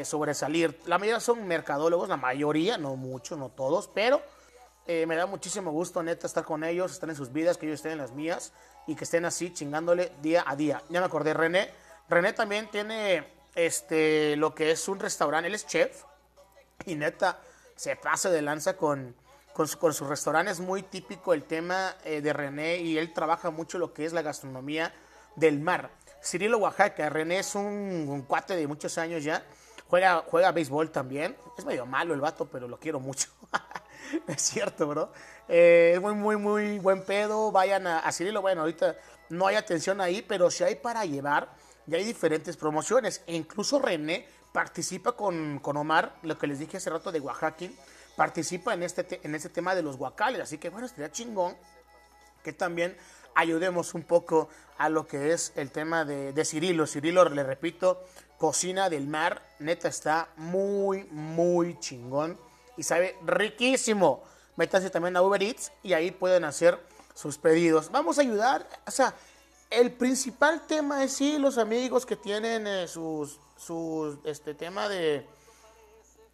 sobresalir. 0.04 0.78
La 0.86 0.98
mayoría 0.98 1.22
son 1.22 1.48
mercadólogos, 1.48 2.10
la 2.10 2.18
mayoría, 2.18 2.78
no 2.78 2.98
muchos, 2.98 3.40
no 3.40 3.48
todos, 3.48 3.88
pero 3.88 4.22
me 4.86 5.16
da 5.16 5.26
muchísimo 5.26 5.72
gusto, 5.72 6.04
neta, 6.04 6.28
estar 6.28 6.44
con 6.44 6.66
ellos, 6.66 6.92
estar 6.92 7.10
en 7.10 7.16
sus 7.16 7.32
vidas, 7.32 7.58
que 7.58 7.68
ellos 7.68 7.80
estén 7.80 7.94
en 7.94 8.00
las 8.00 8.12
mías 8.12 8.52
y 8.86 8.96
que 8.96 9.06
estén 9.06 9.24
así 9.24 9.54
chingándole 9.54 10.12
día 10.22 10.44
a 10.46 10.58
día. 10.58 10.84
Ya 10.90 11.00
me 11.00 11.06
acordé, 11.06 11.34
René. 11.34 11.72
René 12.10 12.34
también 12.34 12.70
tiene 12.70 13.26
este 13.56 14.36
lo 14.36 14.54
que 14.54 14.72
es 14.72 14.88
un 14.88 15.00
restaurante, 15.00 15.48
él 15.48 15.56
es 15.56 15.66
chef 15.66 16.04
y 16.86 16.96
neta 16.96 17.40
se 17.76 17.96
pasa 17.96 18.30
de 18.30 18.42
lanza 18.42 18.78
con, 18.78 19.16
con, 19.54 19.68
su, 19.68 20.06
restaurante. 20.06 20.52
Es 20.52 20.60
muy 20.60 20.84
típico 20.84 21.34
el 21.34 21.44
tema 21.44 21.96
eh, 22.04 22.22
de 22.22 22.34
René 22.34 22.78
y 22.78 22.98
él 22.98 23.14
trabaja 23.14 23.50
mucho 23.52 23.78
lo 23.78 23.94
que 23.94 24.06
es 24.06 24.14
la 24.14 24.22
gastronomía 24.22 24.94
del 25.36 25.60
mar. 25.60 25.92
Cirilo 26.24 26.60
Oaxaca, 26.60 27.10
René 27.10 27.40
es 27.40 27.56
un, 27.56 28.24
cuate 28.28 28.56
de 28.56 28.68
muchos 28.68 28.98
años 28.98 29.24
ya. 29.24 29.44
Juega, 29.88 30.24
juega 30.28 30.52
béisbol 30.52 30.92
también. 30.92 31.36
Es 31.58 31.66
medio 31.66 31.86
malo 31.86 32.14
el 32.14 32.22
vato, 32.22 32.46
pero 32.50 32.68
lo 32.68 32.80
quiero 32.80 33.00
mucho. 33.00 33.30
es 34.28 34.42
cierto, 34.42 34.88
bro. 34.88 35.12
Eh, 35.50 35.94
es 35.96 36.02
muy, 36.02 36.14
muy, 36.14 36.38
muy 36.38 36.80
buen 36.80 37.04
pedo. 37.04 37.52
Vayan 37.52 37.88
a, 37.88 38.00
a 38.00 38.12
Cirilo. 38.12 38.42
Bueno, 38.42 38.62
ahorita 38.62 38.96
no 39.30 39.48
hay 39.48 39.56
atención 39.56 40.00
ahí, 40.00 40.22
pero 40.22 40.50
si 40.50 40.64
hay 40.64 40.76
para 40.76 41.04
llevar. 41.06 41.50
Y 41.88 41.96
hay 41.96 42.04
diferentes 42.04 42.56
promociones. 42.56 43.24
E 43.26 43.36
incluso 43.36 43.80
René 43.80 44.28
participa 44.52 45.14
con, 45.14 45.60
con 45.60 45.78
Omar, 45.78 46.16
lo 46.24 46.38
que 46.38 46.48
les 46.48 46.60
dije 46.60 46.78
hace 46.78 46.90
rato 46.90 47.12
de 47.12 47.20
Oaxaca, 47.20 47.66
participa 48.16 48.74
en 48.74 48.84
este, 48.84 49.04
te- 49.04 49.22
en 49.24 49.36
este 49.36 49.50
tema 49.50 49.76
de 49.76 49.82
los 49.84 49.98
guacales. 49.98 50.42
Así 50.42 50.58
que 50.58 50.70
bueno, 50.70 50.86
estaría 50.86 51.12
chingón 51.12 51.56
que 52.44 52.54
también 52.54 52.98
ayudemos 53.36 53.94
un 53.94 54.04
poco 54.04 54.50
a 54.78 54.90
lo 54.90 55.08
que 55.08 55.32
es 55.34 55.54
el 55.56 55.72
tema 55.72 56.06
de, 56.06 56.34
de 56.34 56.46
Cirilo. 56.46 56.88
Cirilo, 56.88 57.28
le 57.30 57.44
repito, 57.44 58.04
cocina 58.38 58.90
del 58.90 59.08
mar, 59.08 59.42
neta 59.60 59.88
está 59.88 60.30
muy, 60.38 61.04
muy 61.12 61.80
chingón 61.80 62.38
y 62.78 62.84
sabe 62.84 63.16
riquísimo. 63.26 64.24
Métanse 64.56 64.90
también 64.90 65.16
a 65.16 65.22
Uber 65.22 65.42
Eats 65.42 65.72
y 65.84 65.94
ahí 65.94 66.12
pueden 66.12 66.44
hacer 66.44 66.80
sus 67.14 67.38
pedidos. 67.38 67.92
Vamos 67.92 68.18
a 68.18 68.22
ayudar, 68.22 68.68
o 68.88 68.92
sea, 68.92 69.14
el 69.70 69.92
principal 69.92 70.66
tema 70.68 71.04
es 71.04 71.14
sí, 71.14 71.38
los 71.38 71.58
amigos 71.58 72.06
que 72.06 72.16
tienen 72.18 72.68
eh, 72.68 72.88
sus, 72.88 73.40
sus, 73.58 74.18
este 74.26 74.54
tema 74.54 74.90
de, 74.90 75.26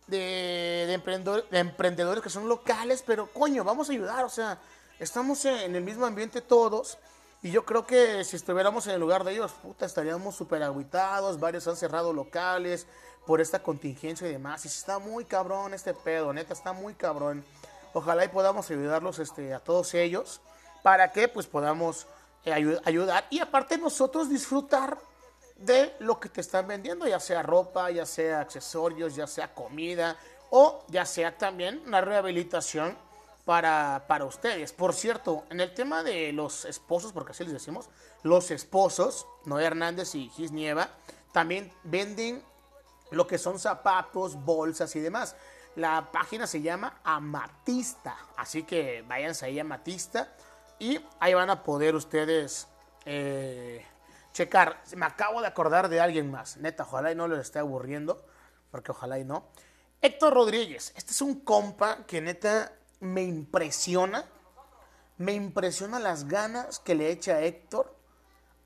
de, 0.08 0.86
de 0.88 0.94
emprendedor- 0.94 1.48
de 1.50 1.60
emprendedores 1.60 2.24
que 2.24 2.30
son 2.30 2.48
locales, 2.48 3.04
pero 3.06 3.28
coño, 3.32 3.64
vamos 3.64 3.90
a 3.90 3.94
ayudar, 3.94 4.26
o 4.26 4.30
sea, 4.30 4.58
estamos 5.00 5.44
en 5.46 5.76
el 5.76 5.84
mismo 5.84 6.06
ambiente 6.06 6.42
todos. 6.42 6.98
Y 7.44 7.52
yo 7.52 7.66
creo 7.66 7.86
que 7.86 8.24
si 8.24 8.36
estuviéramos 8.36 8.88
en 8.88 8.94
el 8.94 9.00
lugar 9.00 9.24
de 9.24 9.34
ellos, 9.34 9.52
puta, 9.52 9.86
estaríamos 9.86 10.36
súper 10.36 10.64
agüitados. 10.64 11.40
Varios 11.40 11.68
han 11.68 11.76
cerrado 11.78 12.12
locales 12.12 12.88
por 13.28 13.42
esta 13.42 13.62
contingencia 13.62 14.28
y 14.28 14.32
demás. 14.32 14.66
Y 14.66 14.70
está 14.70 14.98
muy 14.98 15.24
cabrón 15.24 15.76
este 15.76 15.94
pedo, 15.94 16.34
neta, 16.34 16.54
está 16.54 16.74
muy 16.74 16.96
cabrón. 16.96 17.46
Ojalá 17.94 18.26
y 18.26 18.30
podamos 18.30 18.70
ayudarlos 18.72 19.20
este, 19.20 19.54
a 19.54 19.60
todos 19.60 19.94
ellos 19.94 20.42
para 20.82 21.12
que 21.12 21.28
pues 21.28 21.46
podamos 21.46 22.08
eh, 22.44 22.52
ayu- 22.52 22.82
ayudar 22.86 23.26
y 23.30 23.40
aparte 23.40 23.78
nosotros 23.78 24.30
disfrutar 24.30 24.98
de 25.58 25.96
lo 26.00 26.20
que 26.20 26.30
te 26.30 26.42
están 26.42 26.68
vendiendo, 26.68 27.08
ya 27.08 27.20
sea 27.20 27.42
ropa, 27.42 27.90
ya 27.92 28.06
sea 28.06 28.42
accesorios, 28.42 29.16
ya 29.16 29.28
sea 29.28 29.54
comida 29.54 30.18
o 30.50 30.86
ya 30.88 31.06
sea 31.06 31.38
también 31.38 31.82
una 31.86 32.02
rehabilitación 32.02 32.98
para, 33.46 34.06
para 34.08 34.26
ustedes. 34.26 34.74
Por 34.74 34.94
cierto, 34.94 35.46
en 35.50 35.60
el 35.60 35.74
tema 35.74 36.04
de 36.04 36.32
los 36.34 36.66
esposos, 36.66 37.12
porque 37.14 37.32
así 37.32 37.44
les 37.44 37.54
decimos, 37.54 37.90
los 38.24 38.52
esposos, 38.52 39.26
Noé 39.46 39.66
Hernández 39.66 40.16
y 40.16 40.30
Gis 40.30 40.52
Nieva, 40.52 40.90
también 41.32 41.72
venden 41.84 42.44
lo 43.12 43.26
que 43.26 43.38
son 43.38 43.60
zapatos, 43.60 44.36
bolsas 44.44 44.96
y 44.96 45.00
demás. 45.00 45.36
La 45.76 46.12
página 46.12 46.48
se 46.48 46.62
llama 46.62 47.00
Amatista, 47.04 48.18
así 48.36 48.64
que 48.64 49.04
váyanse 49.08 49.46
ahí 49.46 49.60
a 49.60 49.62
Amatista 49.62 50.36
y 50.80 51.00
ahí 51.20 51.34
van 51.34 51.50
a 51.50 51.64
poder 51.64 51.96
ustedes 51.96 52.68
eh, 53.06 53.86
checar. 54.38 54.84
Me 54.96 55.08
acabo 55.08 55.42
de 55.42 55.48
acordar 55.48 55.90
de 55.90 56.00
alguien 56.00 56.30
más, 56.30 56.58
neta, 56.58 56.84
ojalá 56.84 57.12
y 57.12 57.16
no 57.16 57.28
les 57.28 57.40
esté 57.40 57.58
aburriendo, 57.58 58.24
porque 58.70 58.92
ojalá 58.92 59.18
y 59.18 59.24
no. 59.24 59.48
Héctor 60.00 60.36
Rodríguez, 60.36 60.94
este 60.96 61.12
es 61.12 61.22
un 61.22 61.40
compa 61.40 62.06
que 62.06 62.22
neta 62.22 62.72
me 63.00 63.24
impresiona, 63.24 64.26
me 65.18 65.34
impresiona 65.34 65.98
las 65.98 66.28
ganas 66.28 66.78
que 66.78 66.94
le 66.94 67.10
echa 67.10 67.42
Héctor 67.42 67.96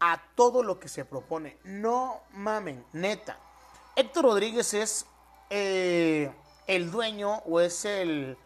a 0.01 0.21
todo 0.35 0.61
lo 0.61 0.77
que 0.77 0.89
se 0.89 1.05
propone. 1.05 1.57
No 1.63 2.19
mamen, 2.33 2.85
neta. 2.91 3.37
Héctor 3.95 4.25
Rodríguez 4.25 4.73
es 4.73 5.05
eh, 5.49 6.33
el 6.67 6.91
dueño 6.91 7.35
o 7.45 7.61
es 7.61 7.85
el 7.85 8.37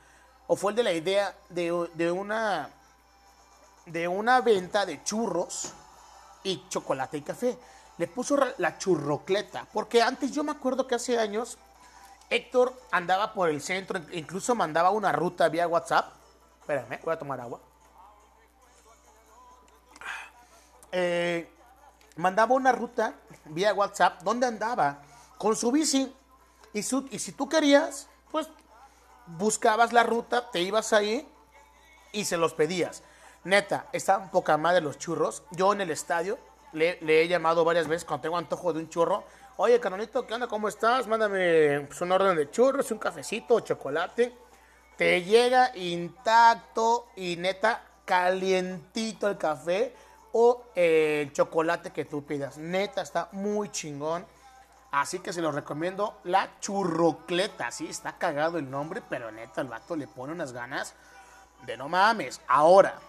o 0.46 0.56
fue 0.56 0.74
el 0.74 0.76
de 0.76 0.84
la 0.84 0.94
idea 0.94 1.36
de, 1.50 1.90
de 1.96 2.12
una 2.12 2.70
de 3.88 4.08
una 4.08 4.42
venta 4.42 4.86
de 4.86 5.04
churros 5.04 5.74
y 6.45 6.63
chocolate 6.69 7.17
y 7.17 7.21
café. 7.21 7.58
Le 7.97 8.08
puso 8.08 8.38
la 8.58 8.77
churrocleta, 8.77 9.67
porque 9.73 10.01
antes 10.01 10.31
yo 10.31 10.43
me 10.43 10.51
acuerdo 10.51 10.88
que 10.88 10.95
hace 10.95 11.19
años 11.19 11.58
Héctor 12.29 12.73
andaba 12.91 13.34
por 13.34 13.49
el 13.49 13.62
centro, 13.62 13.99
incluso 14.12 14.55
mandaba 14.55 14.89
una 14.91 15.12
ruta 15.12 15.47
vía 15.49 15.67
WhatsApp. 15.67 16.13
Espérame, 16.62 16.99
voy 17.03 17.13
a 17.13 17.19
tomar 17.19 17.39
agua. 17.41 17.60
Eh, 20.91 21.49
mandaba 22.15 22.55
una 22.55 22.71
ruta 22.71 23.13
vía 23.45 23.73
WhatsApp 23.73 24.21
donde 24.23 24.47
andaba 24.47 25.01
con 25.38 25.55
su 25.55 25.71
bici. 25.71 26.13
Y, 26.73 26.84
su- 26.84 27.08
y 27.12 27.19
si 27.19 27.31
tú 27.31 27.47
querías, 27.47 28.08
pues 28.31 28.49
buscabas 29.27 29.93
la 29.93 30.03
ruta, 30.03 30.51
te 30.51 30.62
ibas 30.62 30.91
ahí 30.93 31.27
y 32.12 32.25
se 32.25 32.38
los 32.38 32.53
pedías. 32.53 33.03
Neta, 33.45 33.86
estaban 33.93 34.31
poca 34.31 34.58
madre 34.58 34.81
los 34.81 34.97
churros. 34.97 35.43
Yo 35.51 35.71
en 35.71 35.81
el 35.81 35.91
estadio 35.91 36.39
le, 36.73 36.97
he 36.99 37.27
llamado 37.27 37.63
varias 37.63 37.88
veces 37.88 38.03
cuando 38.03 38.23
tengo 38.23 38.38
antojo 38.38 38.73
de 38.73 38.79
un 38.79 38.89
churro. 38.89 39.23
Oye, 39.58 39.79
canonito, 39.79 40.25
¿qué 40.25 40.34
onda? 40.34 40.47
¿Cómo 40.47 40.67
estás? 40.67 41.05
Mándame 41.05 41.81
pues, 41.81 42.01
un 42.01 42.12
orden 42.12 42.36
de 42.36 42.49
churros, 42.49 42.89
un 42.89 42.97
cafecito, 42.97 43.60
chocolate. 43.60 44.36
Te 44.97 45.23
llega 45.23 45.77
intacto 45.77 47.10
y 47.15 47.36
neta 47.36 47.84
calientito 48.03 49.29
el 49.29 49.38
café 49.38 49.95
o 50.31 50.63
eh, 50.75 51.25
el 51.27 51.31
chocolate 51.31 51.91
que 51.91 52.05
tú 52.05 52.25
pidas. 52.25 52.58
Neta, 52.58 53.03
está 53.03 53.29
muy 53.31 53.69
chingón. 53.69 54.25
Así 54.89 55.19
que 55.19 55.31
se 55.31 55.41
los 55.41 55.53
recomiendo 55.53 56.17
la 56.23 56.49
churrocleta. 56.62 57.69
Sí, 57.69 57.88
está 57.88 58.17
cagado 58.17 58.58
el 58.58 58.71
nombre, 58.71 59.03
pero 59.08 59.31
neta, 59.31 59.62
el 59.62 59.67
vato 59.67 59.95
le 59.95 60.08
pone 60.08 60.34
unas 60.34 60.51
ganas 60.51 60.95
de 61.67 61.77
no 61.77 61.89
mames. 61.89 62.41
Ahora, 62.47 62.99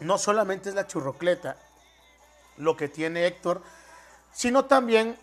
no 0.00 0.18
solamente 0.18 0.68
es 0.68 0.74
la 0.74 0.86
churrocleta 0.86 1.56
lo 2.56 2.76
que 2.76 2.88
tiene 2.88 3.26
Héctor, 3.26 3.62
sino 4.32 4.64
también 4.66 5.16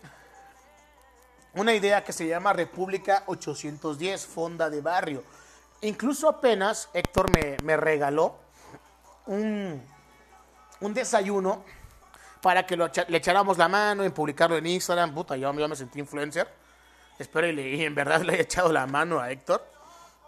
una 1.54 1.74
idea 1.74 2.04
que 2.04 2.12
se 2.12 2.26
llama 2.26 2.52
República 2.52 3.24
810, 3.26 4.26
Fonda 4.26 4.70
de 4.70 4.80
Barrio. 4.80 5.24
Incluso 5.80 6.28
apenas 6.28 6.88
Héctor 6.92 7.30
me, 7.32 7.56
me 7.62 7.76
regaló 7.76 8.36
un, 9.26 9.82
un 10.80 10.94
desayuno 10.94 11.64
para 12.42 12.66
que 12.66 12.76
le 12.76 13.16
echáramos 13.16 13.58
la 13.58 13.68
mano 13.68 14.04
y 14.04 14.10
publicarlo 14.10 14.56
en 14.56 14.66
Instagram. 14.66 15.14
Puta, 15.14 15.36
yo, 15.36 15.52
me 15.52 15.76
sentí 15.76 15.98
influencer. 15.98 16.48
Espero 17.18 17.46
y, 17.48 17.52
le- 17.52 17.84
en 17.84 17.94
verdad 17.94 18.20
le 18.22 18.34
haya 18.34 18.42
echado 18.42 18.72
la 18.72 18.86
mano 18.86 19.20
a 19.20 19.30
Héctor. 19.30 19.64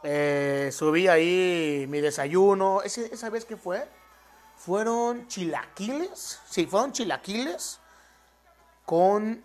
Eh, 0.02 0.70
subí 0.72 1.06
ahí 1.08 1.86
mi 1.88 2.00
desayuno. 2.00 2.82
¿Esa 2.82 3.30
vez 3.30 3.44
que 3.44 3.56
fue? 3.56 3.86
Fueron 4.60 5.26
chilaquiles. 5.26 6.38
Sí, 6.46 6.66
fueron 6.66 6.92
chilaquiles 6.92 7.80
con... 8.84 9.42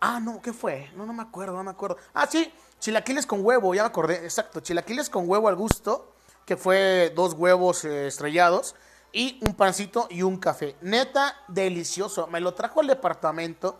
Ah, 0.00 0.18
no, 0.18 0.42
¿qué 0.42 0.52
fue? 0.52 0.90
No, 0.96 1.06
no 1.06 1.12
me 1.12 1.22
acuerdo, 1.22 1.56
no 1.56 1.62
me 1.62 1.70
acuerdo. 1.70 1.96
Ah, 2.12 2.26
sí, 2.28 2.52
chilaquiles 2.80 3.24
con 3.24 3.44
huevo, 3.44 3.72
ya 3.72 3.84
me 3.84 3.86
acordé, 3.86 4.16
exacto. 4.24 4.58
Chilaquiles 4.58 5.08
con 5.10 5.28
huevo 5.28 5.46
al 5.46 5.54
gusto, 5.54 6.12
que 6.44 6.56
fue 6.56 7.12
dos 7.14 7.34
huevos 7.34 7.84
eh, 7.84 8.08
estrellados 8.08 8.74
y 9.12 9.38
un 9.46 9.54
pancito 9.54 10.08
y 10.10 10.22
un 10.22 10.38
café. 10.38 10.74
Neta, 10.80 11.36
delicioso. 11.46 12.26
Me 12.26 12.40
lo 12.40 12.52
trajo 12.52 12.80
al 12.80 12.88
departamento. 12.88 13.78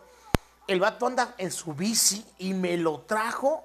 El 0.68 0.78
vato 0.78 1.08
anda 1.08 1.34
en 1.38 1.50
su 1.50 1.74
bici 1.74 2.24
y 2.38 2.54
me 2.54 2.76
lo 2.76 3.00
trajo. 3.00 3.64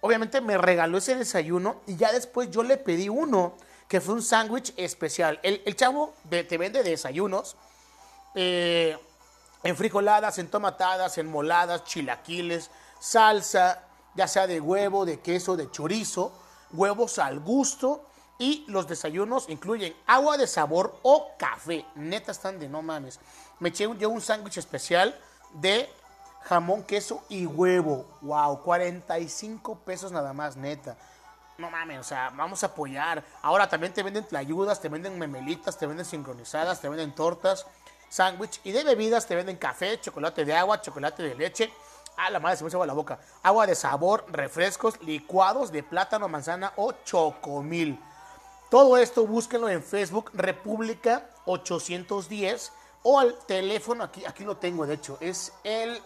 Obviamente 0.00 0.40
me 0.40 0.56
regaló 0.56 0.98
ese 0.98 1.16
desayuno 1.16 1.80
y 1.88 1.96
ya 1.96 2.12
después 2.12 2.48
yo 2.52 2.62
le 2.62 2.76
pedí 2.76 3.08
uno, 3.08 3.56
que 3.92 4.00
fue 4.00 4.14
un 4.14 4.22
sándwich 4.22 4.72
especial. 4.78 5.38
El, 5.42 5.60
el 5.66 5.76
chavo 5.76 6.14
te 6.30 6.56
vende 6.56 6.82
desayunos. 6.82 7.56
eh, 8.34 8.96
en 9.64 9.76
frijoladas, 9.76 10.38
en 10.38 10.48
tomatadas, 10.48 11.18
en 11.18 11.30
moladas, 11.30 11.84
chilaquiles, 11.84 12.70
salsa, 12.98 13.84
ya 14.14 14.26
sea 14.26 14.46
de 14.46 14.62
huevo, 14.62 15.04
de 15.04 15.20
queso, 15.20 15.56
de 15.56 15.70
chorizo, 15.70 16.32
huevos 16.72 17.18
al 17.18 17.40
gusto 17.40 18.06
y 18.38 18.64
los 18.66 18.88
desayunos 18.88 19.50
incluyen 19.50 19.94
agua 20.06 20.38
de 20.38 20.46
sabor 20.46 20.98
o 21.02 21.28
café. 21.36 21.84
Neta 21.94 22.32
están 22.32 22.58
de 22.58 22.70
no 22.70 22.80
mames. 22.80 23.20
Me 23.60 23.68
eché 23.68 23.86
yo 23.98 24.08
un 24.08 24.22
sándwich 24.22 24.56
especial 24.56 25.14
de 25.52 25.86
jamón, 26.44 26.82
queso 26.84 27.24
y 27.28 27.44
huevo. 27.44 28.06
Wow, 28.22 28.62
45 28.62 29.80
pesos 29.80 30.12
nada 30.12 30.32
más, 30.32 30.56
neta. 30.56 30.96
No 31.58 31.70
mames, 31.70 32.00
o 32.00 32.04
sea, 32.04 32.30
vamos 32.34 32.62
a 32.62 32.66
apoyar. 32.66 33.22
Ahora 33.42 33.68
también 33.68 33.92
te 33.92 34.02
venden 34.02 34.26
tlayudas, 34.26 34.80
te 34.80 34.88
venden 34.88 35.18
memelitas, 35.18 35.78
te 35.78 35.86
venden 35.86 36.06
sincronizadas, 36.06 36.80
te 36.80 36.88
venden 36.88 37.14
tortas, 37.14 37.66
sándwich 38.08 38.60
y 38.64 38.72
de 38.72 38.84
bebidas 38.84 39.26
te 39.26 39.34
venden 39.34 39.56
café, 39.56 40.00
chocolate 40.00 40.44
de 40.44 40.54
agua, 40.54 40.80
chocolate 40.80 41.22
de 41.22 41.34
leche. 41.34 41.72
Ah, 42.16 42.30
la 42.30 42.40
madre 42.40 42.58
se 42.58 42.64
me 42.64 42.68
hizo 42.68 42.76
agua 42.76 42.86
la 42.86 42.92
boca. 42.92 43.18
Agua 43.42 43.66
de 43.66 43.74
sabor, 43.74 44.24
refrescos, 44.28 45.00
licuados 45.02 45.72
de 45.72 45.82
plátano, 45.82 46.28
manzana 46.28 46.72
o 46.76 46.92
chocomil. 47.04 47.98
Todo 48.70 48.96
esto 48.96 49.26
búsquenlo 49.26 49.68
en 49.68 49.82
Facebook 49.82 50.30
República 50.34 51.28
810 51.44 52.72
o 53.02 53.18
al 53.18 53.36
teléfono, 53.46 54.04
aquí, 54.04 54.24
aquí 54.24 54.44
lo 54.44 54.56
tengo 54.56 54.86
de 54.86 54.94
hecho, 54.94 55.18
es 55.20 55.52
el 55.64 56.00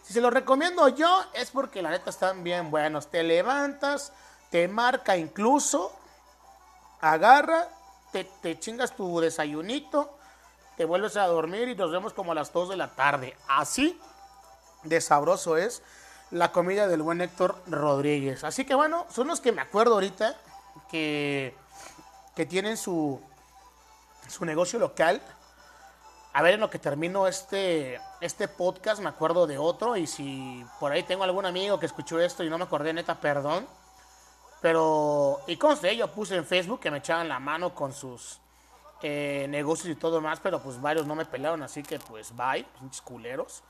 si 0.02 0.12
se 0.12 0.20
lo 0.20 0.30
recomiendo 0.30 0.88
yo 0.88 1.24
es 1.34 1.50
porque 1.50 1.82
la 1.82 1.90
neta 1.90 2.10
están 2.10 2.44
bien 2.44 2.70
buenos. 2.70 3.08
Te 3.08 3.22
levantas, 3.22 4.12
te 4.50 4.68
marca 4.68 5.16
incluso, 5.16 5.92
agarra 7.00 7.68
te, 8.12 8.24
te 8.24 8.58
chingas 8.58 8.94
tu 8.94 9.20
desayunito, 9.20 10.16
te 10.76 10.84
vuelves 10.84 11.16
a 11.16 11.26
dormir 11.26 11.68
y 11.68 11.74
nos 11.74 11.90
vemos 11.90 12.12
como 12.12 12.32
a 12.32 12.34
las 12.34 12.52
2 12.52 12.68
de 12.68 12.76
la 12.76 12.94
tarde. 12.94 13.36
Así 13.48 13.98
de 14.84 15.00
sabroso 15.00 15.56
es 15.56 15.82
la 16.30 16.52
comida 16.52 16.86
del 16.86 17.02
buen 17.02 17.20
Héctor 17.20 17.60
Rodríguez. 17.66 18.44
Así 18.44 18.64
que 18.64 18.74
bueno, 18.74 19.06
son 19.10 19.28
los 19.28 19.40
que 19.40 19.52
me 19.52 19.62
acuerdo 19.62 19.94
ahorita 19.94 20.36
que, 20.90 21.54
que 22.36 22.46
tienen 22.46 22.76
su, 22.76 23.20
su 24.28 24.44
negocio 24.44 24.78
local. 24.78 25.20
A 26.34 26.40
ver, 26.42 26.54
en 26.54 26.60
lo 26.60 26.70
que 26.70 26.78
termino 26.78 27.26
este, 27.26 28.00
este 28.20 28.48
podcast, 28.48 29.02
me 29.02 29.08
acuerdo 29.08 29.46
de 29.46 29.58
otro. 29.58 29.96
Y 29.96 30.06
si 30.06 30.64
por 30.80 30.90
ahí 30.92 31.02
tengo 31.02 31.24
algún 31.24 31.44
amigo 31.44 31.78
que 31.78 31.86
escuchó 31.86 32.18
esto 32.20 32.42
y 32.42 32.48
no 32.48 32.56
me 32.56 32.64
acordé, 32.64 32.92
neta, 32.92 33.20
perdón. 33.20 33.66
Pero, 34.62 35.40
y 35.46 35.56
conste, 35.56 35.94
yo 35.96 36.10
puse 36.10 36.36
en 36.36 36.46
Facebook 36.46 36.80
que 36.80 36.90
me 36.90 36.98
echaban 36.98 37.28
la 37.28 37.40
mano 37.40 37.74
con 37.74 37.92
sus 37.92 38.38
eh, 39.02 39.46
negocios 39.48 39.88
y 39.88 39.96
todo 39.96 40.20
más, 40.20 40.38
pero 40.38 40.62
pues 40.62 40.80
varios 40.80 41.06
no 41.06 41.16
me 41.16 41.26
pelaron, 41.26 41.62
así 41.64 41.82
que 41.82 41.98
pues 41.98 42.34
bye, 42.34 42.64
pinches 42.78 43.02
culeros. 43.02 43.64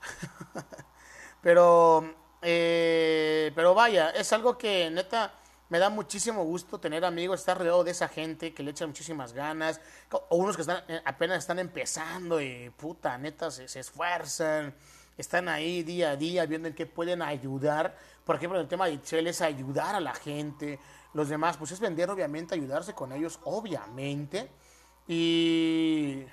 pero, 1.42 2.14
eh, 2.40 3.52
pero 3.54 3.74
vaya, 3.74 4.10
es 4.10 4.32
algo 4.32 4.56
que 4.56 4.90
neta 4.90 5.34
me 5.68 5.78
da 5.78 5.90
muchísimo 5.90 6.44
gusto 6.44 6.78
tener 6.80 7.04
amigos, 7.04 7.40
estar 7.40 7.58
rodeado 7.58 7.84
de 7.84 7.90
esa 7.90 8.08
gente 8.08 8.54
que 8.54 8.62
le 8.62 8.70
echan 8.70 8.88
muchísimas 8.88 9.32
ganas, 9.32 9.80
o 10.10 10.36
unos 10.36 10.56
que 10.56 10.62
están, 10.62 10.82
eh, 10.88 11.02
apenas 11.04 11.38
están 11.38 11.58
empezando 11.58 12.40
y 12.40 12.70
puta, 12.70 13.18
neta, 13.18 13.50
se, 13.50 13.64
esfuerzan, 13.78 14.74
están 15.16 15.48
ahí 15.48 15.82
día 15.82 16.10
a 16.10 16.16
día 16.16 16.46
viendo 16.46 16.68
en 16.68 16.74
qué 16.74 16.86
pueden 16.86 17.20
ayudar. 17.20 17.96
Por 18.24 18.36
ejemplo, 18.36 18.58
el 18.58 18.68
tema 18.68 18.86
de 18.86 18.94
Itzel 18.94 19.26
es 19.26 19.42
ayudar 19.42 19.94
a 19.94 20.00
la 20.00 20.14
gente, 20.14 20.78
los 21.12 21.28
demás, 21.28 21.56
pues 21.56 21.72
es 21.72 21.80
vender, 21.80 22.10
obviamente, 22.10 22.54
ayudarse 22.54 22.94
con 22.94 23.12
ellos, 23.12 23.38
obviamente. 23.44 24.48
Y 25.06 26.24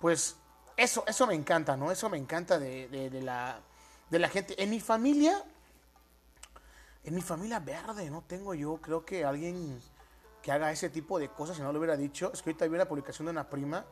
pues 0.00 0.36
eso, 0.76 1.04
eso 1.06 1.26
me 1.26 1.34
encanta, 1.34 1.76
¿no? 1.76 1.90
Eso 1.90 2.08
me 2.08 2.18
encanta 2.18 2.58
de, 2.58 2.88
de, 2.88 3.22
la, 3.22 3.60
de 4.10 4.18
la 4.18 4.28
gente. 4.28 4.62
En 4.62 4.70
mi 4.70 4.80
familia, 4.80 5.42
en 7.06 7.14
mi 7.14 7.22
familia 7.22 7.60
verde, 7.60 8.10
no 8.10 8.22
tengo 8.22 8.52
yo, 8.52 8.78
creo 8.78 9.04
que 9.04 9.24
alguien 9.24 9.80
que 10.42 10.50
haga 10.50 10.72
ese 10.72 10.90
tipo 10.90 11.20
de 11.20 11.28
cosas, 11.28 11.56
si 11.56 11.62
no 11.62 11.72
lo 11.72 11.78
hubiera 11.78 11.96
dicho, 11.96 12.32
es 12.32 12.42
que 12.42 12.50
ahorita 12.50 12.66
vi 12.66 12.76
la 12.76 12.88
publicación 12.88 13.26
de 13.26 13.30
una 13.30 13.48
prima 13.48 13.84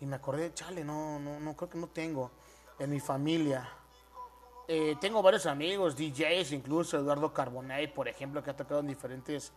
y 0.00 0.06
me 0.06 0.16
acordé, 0.16 0.54
chale, 0.54 0.82
no, 0.82 1.18
no, 1.18 1.38
no, 1.38 1.54
creo 1.54 1.68
que 1.68 1.78
no 1.78 1.88
tengo 1.88 2.30
en 2.78 2.90
mi 2.90 2.98
familia. 2.98 3.68
Eh, 4.66 4.96
tengo 5.00 5.22
varios 5.22 5.44
amigos, 5.44 5.96
DJs, 5.96 6.52
incluso 6.52 6.96
Eduardo 6.96 7.32
Carbonell, 7.32 7.92
por 7.92 8.08
ejemplo, 8.08 8.42
que 8.42 8.50
ha 8.50 8.56
tocado 8.56 8.80
en 8.80 8.86
diferentes 8.86 9.52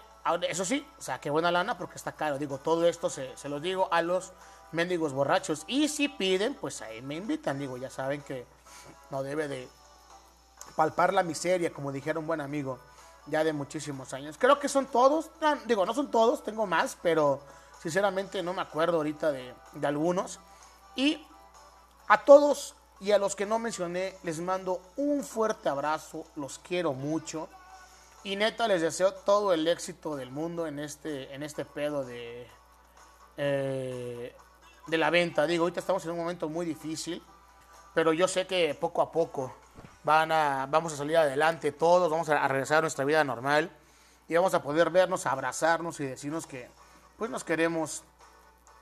Eso 0.49 0.65
sí, 0.65 0.87
o 0.97 1.01
sea, 1.01 1.19
qué 1.19 1.29
buena 1.29 1.51
lana 1.51 1.77
porque 1.77 1.95
está 1.97 2.13
caro. 2.13 2.37
Digo, 2.37 2.57
todo 2.57 2.87
esto 2.87 3.09
se, 3.09 3.35
se 3.37 3.49
los 3.49 3.61
digo 3.61 3.87
a 3.91 4.01
los 4.01 4.33
mendigos 4.71 5.13
borrachos. 5.13 5.63
Y 5.67 5.87
si 5.87 6.07
piden, 6.07 6.55
pues 6.55 6.81
ahí 6.81 7.01
me 7.01 7.15
invitan. 7.15 7.59
Digo, 7.59 7.77
ya 7.77 7.89
saben 7.89 8.21
que 8.21 8.45
no 9.11 9.21
debe 9.21 9.47
de 9.47 9.69
palpar 10.75 11.13
la 11.13 11.23
miseria, 11.23 11.71
como 11.71 11.91
dijera 11.91 12.19
un 12.19 12.27
buen 12.27 12.41
amigo, 12.41 12.79
ya 13.27 13.43
de 13.43 13.53
muchísimos 13.53 14.13
años. 14.13 14.35
Creo 14.37 14.59
que 14.59 14.67
son 14.67 14.87
todos, 14.87 15.29
digo, 15.65 15.85
no 15.85 15.93
son 15.93 16.11
todos, 16.11 16.43
tengo 16.43 16.65
más, 16.65 16.97
pero 17.01 17.39
sinceramente 17.81 18.43
no 18.43 18.53
me 18.53 18.61
acuerdo 18.61 18.97
ahorita 18.97 19.31
de, 19.31 19.53
de 19.73 19.87
algunos. 19.87 20.39
Y 20.95 21.25
a 22.07 22.23
todos 22.23 22.75
y 22.99 23.11
a 23.11 23.17
los 23.17 23.35
que 23.35 23.45
no 23.45 23.59
mencioné, 23.59 24.15
les 24.23 24.39
mando 24.39 24.81
un 24.95 25.23
fuerte 25.23 25.69
abrazo, 25.69 26.25
los 26.35 26.59
quiero 26.59 26.93
mucho. 26.93 27.49
Y 28.23 28.35
neta, 28.35 28.67
les 28.67 28.81
deseo 28.81 29.13
todo 29.13 29.53
el 29.53 29.67
éxito 29.67 30.15
del 30.15 30.31
mundo 30.31 30.65
en 30.65 30.79
este, 30.79 31.33
en 31.33 31.43
este 31.43 31.65
pedo 31.65 32.03
de, 32.05 32.47
eh, 33.37 34.35
de 34.87 34.97
la 34.97 35.09
venta. 35.09 35.45
Digo, 35.45 35.63
ahorita 35.65 35.81
estamos 35.81 36.03
en 36.05 36.11
un 36.11 36.17
momento 36.17 36.49
muy 36.49 36.65
difícil, 36.65 37.21
pero 37.93 38.13
yo 38.13 38.27
sé 38.27 38.47
que 38.47 38.73
poco 38.75 39.01
a 39.01 39.11
poco 39.11 39.53
van 40.03 40.31
a, 40.31 40.67
vamos 40.69 40.93
a 40.93 40.97
salir 40.97 41.17
adelante 41.17 41.71
todos, 41.71 42.09
vamos 42.09 42.29
a, 42.29 42.47
regresar 42.47 42.79
a 42.79 42.81
nuestra 42.81 43.05
vida 43.05 43.23
normal 43.23 43.71
y 44.27 44.35
vamos 44.35 44.53
a 44.53 44.61
poder 44.61 44.89
vernos, 44.89 45.25
abrazarnos 45.25 45.99
y 45.99 46.05
decirnos 46.05 46.47
que 46.47 46.69
pues 47.17 47.29
nos 47.29 47.43
queremos 47.43 48.03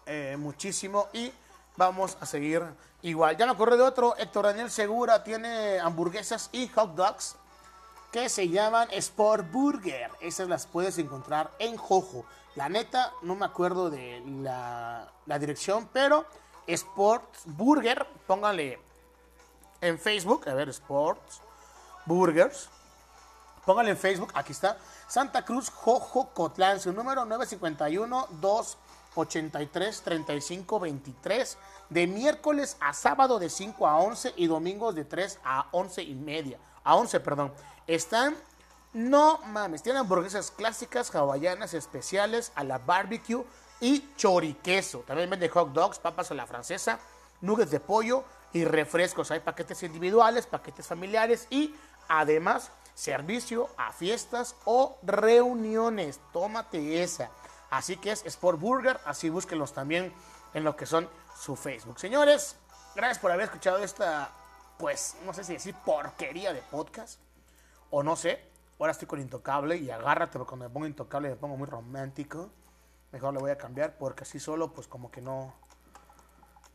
eh, 0.05 0.35
muchísimo 0.37 1.07
y 1.13 1.31
vamos 1.77 2.17
a 2.19 2.25
seguir 2.25 2.63
igual. 3.01 3.37
Ya 3.37 3.45
me 3.45 3.51
acordé 3.51 3.77
de 3.77 3.83
otro, 3.83 4.15
Héctor 4.17 4.45
Daniel 4.45 4.69
Segura 4.69 5.23
tiene 5.23 5.79
hamburguesas 5.79 6.49
y 6.51 6.67
hot 6.69 6.95
dogs 6.95 7.35
que 8.11 8.29
se 8.29 8.47
llaman 8.47 8.87
Sport 8.91 9.51
Burger. 9.51 10.11
Esas 10.21 10.47
las 10.47 10.67
puedes 10.67 10.97
encontrar 10.99 11.51
en 11.57 11.77
Jojo. 11.77 12.25
La 12.55 12.69
neta, 12.69 13.11
no 13.23 13.33
me 13.33 13.45
acuerdo 13.45 13.89
de 13.89 14.21
la, 14.41 15.09
dirección, 15.39 15.89
pero 15.91 16.25
Sport 16.67 17.27
Burger, 17.45 18.05
pónganle 18.27 18.79
en 19.81 19.97
Facebook, 19.97 20.47
a 20.47 20.53
ver, 20.53 20.69
Sports, 20.69 21.41
Burgers. 22.05 22.69
Pónganle 23.65 23.91
en 23.91 23.97
Facebook, 23.97 24.31
aquí 24.35 24.51
está. 24.51 24.77
Santa 25.07 25.43
Cruz 25.43 25.69
Jojo 25.71 26.29
Cotlán, 26.33 26.79
su 26.79 26.93
número 26.93 27.25
951-283-3523. 29.15 31.55
De 31.89 32.07
miércoles 32.07 32.77
a 32.79 32.93
sábado 32.93 33.39
de 33.39 33.49
5 33.49 33.87
a 33.87 33.99
11 33.99 34.33
y 34.37 34.47
domingos 34.47 34.95
de 34.95 35.03
3 35.05 35.39
a 35.43 35.67
11 35.71 36.03
y 36.03 36.15
media. 36.15 36.57
A 36.83 36.95
11, 36.95 37.19
perdón. 37.19 37.53
Están, 37.87 38.35
no 38.93 39.39
mames, 39.45 39.83
tienen 39.83 40.01
hamburguesas 40.01 40.51
clásicas, 40.51 41.13
hawaianas, 41.13 41.73
especiales, 41.73 42.51
a 42.55 42.63
la 42.63 42.79
barbecue 42.79 43.43
y 43.79 44.07
choriqueso. 44.15 44.99
También 44.99 45.29
venden 45.29 45.51
hot 45.51 45.73
dogs, 45.73 45.99
papas 45.99 46.31
a 46.31 46.33
la 46.33 46.47
francesa, 46.47 46.99
nuggets 47.41 47.71
de 47.71 47.79
pollo, 47.79 48.23
y 48.53 48.65
refrescos. 48.65 49.31
Hay 49.31 49.41
paquetes 49.41 49.83
individuales, 49.83 50.45
paquetes 50.45 50.87
familiares 50.87 51.47
y 51.49 51.73
además 52.07 52.71
servicio 52.93 53.69
a 53.75 53.91
fiestas 53.91 54.55
o 54.65 54.97
reuniones. 55.01 56.19
Tómate 56.31 57.03
esa. 57.03 57.29
Así 57.73 57.97
que 57.97 58.11
es 58.11 58.23
Sport 58.23 58.59
Burger, 58.59 58.99
así 59.03 59.31
búsquenlos 59.31 59.73
también 59.73 60.13
en 60.53 60.63
lo 60.63 60.75
que 60.75 60.85
son 60.85 61.09
su 61.35 61.55
Facebook. 61.55 61.99
Señores, 61.99 62.55
gracias 62.95 63.17
por 63.17 63.31
haber 63.31 63.45
escuchado 63.45 63.79
esta, 63.79 64.29
pues, 64.77 65.15
no 65.25 65.33
sé 65.33 65.43
si 65.43 65.53
decir 65.53 65.73
porquería 65.83 66.53
de 66.53 66.61
podcast, 66.61 67.19
o 67.89 68.03
no 68.03 68.15
sé. 68.15 68.47
Ahora 68.79 68.91
estoy 68.91 69.07
con 69.07 69.19
Intocable 69.19 69.75
y 69.77 69.89
agárrate, 69.89 70.37
porque 70.37 70.49
cuando 70.49 70.69
me 70.69 70.71
pongo 70.71 70.85
Intocable 70.85 71.29
me 71.29 71.35
pongo 71.35 71.57
muy 71.57 71.65
romántico. 71.65 72.51
Mejor 73.11 73.33
le 73.33 73.39
voy 73.39 73.49
a 73.49 73.57
cambiar 73.57 73.97
porque 73.97 74.21
así 74.21 74.39
solo, 74.39 74.71
pues 74.71 74.87
como 74.87 75.09
que 75.09 75.21
no, 75.21 75.55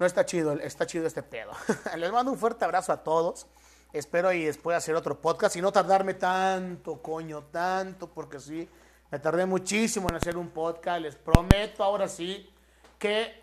no 0.01 0.07
está 0.07 0.27
chido, 0.27 0.55
está 0.55 0.85
chido 0.85 1.07
este 1.07 1.23
pedo. 1.23 1.53
Les 1.97 2.11
mando 2.11 2.33
un 2.33 2.39
fuerte 2.39 2.65
abrazo 2.65 2.93
a 2.93 3.05
todos. 3.05 3.47
Espero 3.93 4.33
y 4.33 4.45
después 4.45 4.77
hacer 4.77 4.97
otro 4.97 5.21
podcast 5.21 5.55
y 5.55 5.61
no 5.61 5.71
tardarme 5.71 6.15
tanto, 6.15 7.01
coño, 7.01 7.45
tanto, 7.45 8.09
porque 8.09 8.41
sí, 8.41 8.69
me 9.11 9.19
tardé 9.19 9.47
muchísimo 9.47 10.09
en 10.09 10.17
hacer 10.17 10.37
un 10.37 10.49
podcast. 10.49 11.01
Les 11.01 11.17
prometo 11.17 11.83
ahora 11.83 12.09
sí 12.09 12.49
que 12.99 13.43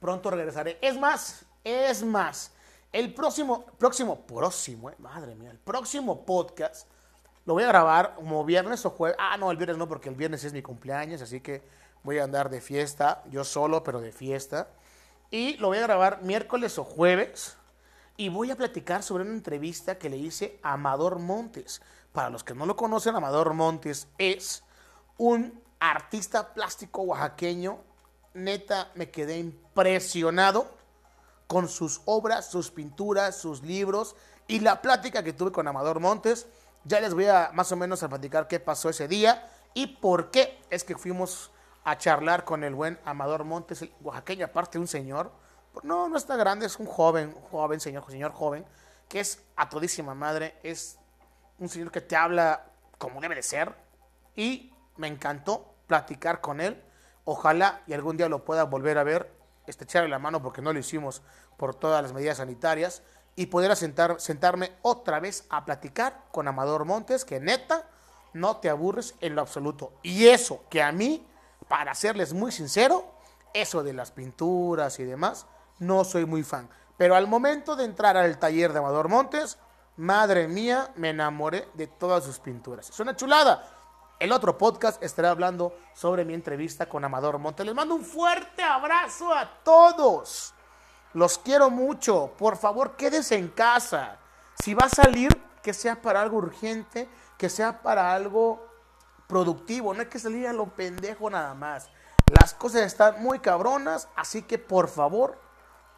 pronto 0.00 0.30
regresaré. 0.30 0.78
Es 0.80 0.98
más, 0.98 1.44
es 1.64 2.02
más, 2.02 2.52
el 2.92 3.12
próximo, 3.12 3.64
próximo, 3.78 4.20
próximo, 4.20 4.90
eh, 4.90 4.94
madre 4.98 5.34
mía, 5.34 5.50
el 5.50 5.58
próximo 5.58 6.24
podcast 6.24 6.88
lo 7.48 7.54
voy 7.54 7.62
a 7.62 7.68
grabar 7.68 8.14
como 8.14 8.44
viernes 8.44 8.84
o 8.84 8.90
jueves. 8.90 9.16
Ah, 9.18 9.38
no, 9.38 9.50
el 9.50 9.56
viernes 9.56 9.78
no, 9.78 9.88
porque 9.88 10.10
el 10.10 10.14
viernes 10.14 10.44
es 10.44 10.52
mi 10.52 10.60
cumpleaños, 10.60 11.22
así 11.22 11.40
que 11.40 11.62
voy 12.02 12.18
a 12.18 12.24
andar 12.24 12.50
de 12.50 12.60
fiesta, 12.60 13.22
yo 13.30 13.42
solo, 13.42 13.82
pero 13.82 14.02
de 14.02 14.12
fiesta. 14.12 14.68
Y 15.30 15.56
lo 15.56 15.68
voy 15.68 15.78
a 15.78 15.82
grabar 15.82 16.20
miércoles 16.20 16.78
o 16.78 16.84
jueves. 16.84 17.56
Y 18.18 18.28
voy 18.28 18.50
a 18.50 18.56
platicar 18.56 19.02
sobre 19.02 19.24
una 19.24 19.32
entrevista 19.32 19.96
que 19.96 20.10
le 20.10 20.18
hice 20.18 20.58
a 20.62 20.74
Amador 20.74 21.20
Montes. 21.20 21.80
Para 22.12 22.28
los 22.28 22.44
que 22.44 22.54
no 22.54 22.66
lo 22.66 22.76
conocen, 22.76 23.16
Amador 23.16 23.54
Montes 23.54 24.08
es 24.18 24.62
un 25.18 25.62
artista 25.78 26.54
plástico 26.54 27.02
oaxaqueño. 27.02 27.78
Neta, 28.34 28.90
me 28.94 29.10
quedé 29.10 29.38
impresionado 29.38 30.70
con 31.46 31.68
sus 31.68 32.00
obras, 32.04 32.50
sus 32.50 32.70
pinturas, 32.70 33.36
sus 33.36 33.62
libros 33.62 34.16
y 34.46 34.60
la 34.60 34.80
plática 34.80 35.22
que 35.22 35.32
tuve 35.32 35.52
con 35.52 35.66
Amador 35.66 36.00
Montes. 36.00 36.46
Ya 36.84 37.00
les 37.00 37.14
voy 37.14 37.26
a 37.26 37.50
más 37.52 37.70
o 37.72 37.76
menos 37.76 38.02
a 38.02 38.08
platicar 38.08 38.48
qué 38.48 38.60
pasó 38.60 38.88
ese 38.88 39.08
día 39.08 39.50
y 39.74 39.86
por 39.86 40.30
qué 40.30 40.60
es 40.70 40.84
que 40.84 40.96
fuimos 40.96 41.50
a 41.84 41.98
charlar 41.98 42.44
con 42.44 42.64
el 42.64 42.74
buen 42.74 42.98
Amador 43.04 43.44
Montes, 43.44 43.82
el 43.82 43.92
oaxaqueño, 44.02 44.46
aparte 44.46 44.78
un 44.78 44.86
señor. 44.86 45.32
No, 45.82 46.08
no 46.08 46.16
está 46.16 46.36
grande, 46.36 46.66
es 46.66 46.78
un 46.78 46.86
joven, 46.86 47.34
un 47.34 47.42
joven 47.50 47.80
señor, 47.80 48.04
señor 48.10 48.32
joven, 48.32 48.64
que 49.08 49.20
es 49.20 49.42
a 49.56 49.68
todísima 49.68 50.14
madre, 50.14 50.58
es 50.62 50.98
un 51.58 51.68
señor 51.68 51.90
que 51.90 52.00
te 52.00 52.16
habla 52.16 52.66
como 52.98 53.20
debe 53.20 53.34
de 53.34 53.42
ser 53.42 53.74
y 54.34 54.72
me 54.98 55.08
encantó 55.08 55.74
platicar 55.86 56.40
con 56.42 56.60
él. 56.60 56.82
Ojalá 57.24 57.82
y 57.86 57.94
algún 57.94 58.16
día 58.16 58.28
lo 58.28 58.44
pueda 58.44 58.64
volver 58.64 58.98
a 58.98 59.04
ver, 59.04 59.32
estrecharle 59.66 60.08
la 60.08 60.18
mano 60.18 60.42
porque 60.42 60.62
no 60.62 60.72
lo 60.72 60.78
hicimos 60.78 61.22
por 61.56 61.74
todas 61.74 62.02
las 62.02 62.12
medidas 62.12 62.38
sanitarias 62.38 63.02
y 63.36 63.46
poder 63.46 63.74
sentar, 63.76 64.20
sentarme 64.20 64.72
otra 64.82 65.20
vez 65.20 65.44
a 65.48 65.64
platicar 65.64 66.24
con 66.32 66.48
Amador 66.48 66.84
Montes, 66.84 67.24
que 67.24 67.40
neta 67.40 67.84
no 68.32 68.58
te 68.58 68.68
aburres 68.68 69.14
en 69.20 69.34
lo 69.34 69.40
absoluto. 69.40 69.92
Y 70.02 70.26
eso 70.26 70.64
que 70.68 70.82
a 70.82 70.92
mí 70.92 71.26
para 71.68 71.94
serles 71.94 72.32
muy 72.32 72.50
sincero, 72.50 73.04
eso 73.52 73.82
de 73.82 73.92
las 73.92 74.10
pinturas 74.10 74.98
y 74.98 75.04
demás, 75.04 75.46
no 75.78 76.04
soy 76.04 76.24
muy 76.24 76.42
fan. 76.42 76.68
Pero 76.96 77.14
al 77.14 77.28
momento 77.28 77.76
de 77.76 77.84
entrar 77.84 78.16
al 78.16 78.38
taller 78.38 78.72
de 78.72 78.80
Amador 78.80 79.08
Montes, 79.08 79.58
madre 79.96 80.48
mía, 80.48 80.90
me 80.96 81.10
enamoré 81.10 81.68
de 81.74 81.86
todas 81.86 82.24
sus 82.24 82.38
pinturas. 82.38 82.88
Es 82.90 82.98
una 83.00 83.14
chulada. 83.14 83.77
El 84.18 84.32
otro 84.32 84.58
podcast 84.58 85.00
estará 85.00 85.30
hablando 85.30 85.76
sobre 85.94 86.24
mi 86.24 86.34
entrevista 86.34 86.88
con 86.88 87.04
Amador 87.04 87.38
Montes. 87.38 87.64
Les 87.64 87.74
mando 87.74 87.94
un 87.94 88.04
fuerte 88.04 88.62
abrazo 88.64 89.32
a 89.32 89.48
todos. 89.62 90.54
Los 91.14 91.38
quiero 91.38 91.70
mucho. 91.70 92.32
Por 92.36 92.56
favor, 92.56 92.96
quédese 92.96 93.36
en 93.36 93.46
casa. 93.46 94.18
Si 94.60 94.74
va 94.74 94.86
a 94.86 94.88
salir, 94.88 95.30
que 95.62 95.72
sea 95.72 96.02
para 96.02 96.20
algo 96.20 96.38
urgente, 96.38 97.08
que 97.36 97.48
sea 97.48 97.80
para 97.80 98.12
algo 98.12 98.66
productivo, 99.28 99.94
no 99.94 100.00
hay 100.00 100.08
que 100.08 100.18
salir 100.18 100.48
a 100.48 100.52
lo 100.52 100.66
pendejo 100.66 101.30
nada 101.30 101.54
más. 101.54 101.88
Las 102.40 102.54
cosas 102.54 102.82
están 102.82 103.22
muy 103.22 103.38
cabronas, 103.38 104.08
así 104.16 104.42
que 104.42 104.58
por 104.58 104.88
favor, 104.88 105.38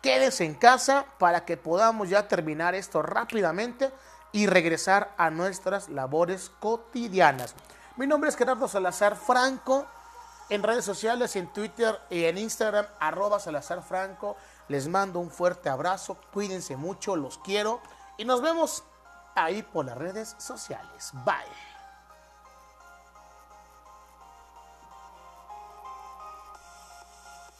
quédese 0.02 0.44
en 0.44 0.54
casa 0.54 1.06
para 1.18 1.46
que 1.46 1.56
podamos 1.56 2.10
ya 2.10 2.28
terminar 2.28 2.74
esto 2.74 3.00
rápidamente 3.00 3.90
y 4.32 4.46
regresar 4.46 5.14
a 5.16 5.30
nuestras 5.30 5.88
labores 5.88 6.50
cotidianas. 6.60 7.54
Mi 8.00 8.06
nombre 8.06 8.30
es 8.30 8.36
Gerardo 8.36 8.66
Salazar 8.66 9.14
Franco. 9.14 9.86
En 10.48 10.62
redes 10.62 10.86
sociales, 10.86 11.36
en 11.36 11.52
Twitter 11.52 12.00
y 12.08 12.24
en 12.24 12.38
Instagram, 12.38 12.86
arroba 12.98 13.38
Franco. 13.38 14.38
Les 14.68 14.88
mando 14.88 15.20
un 15.20 15.30
fuerte 15.30 15.68
abrazo. 15.68 16.16
Cuídense 16.32 16.76
mucho, 16.76 17.14
los 17.14 17.36
quiero. 17.36 17.82
Y 18.16 18.24
nos 18.24 18.40
vemos 18.40 18.84
ahí 19.34 19.62
por 19.62 19.84
las 19.84 19.98
redes 19.98 20.34
sociales. 20.38 21.10
Bye. 21.26 21.69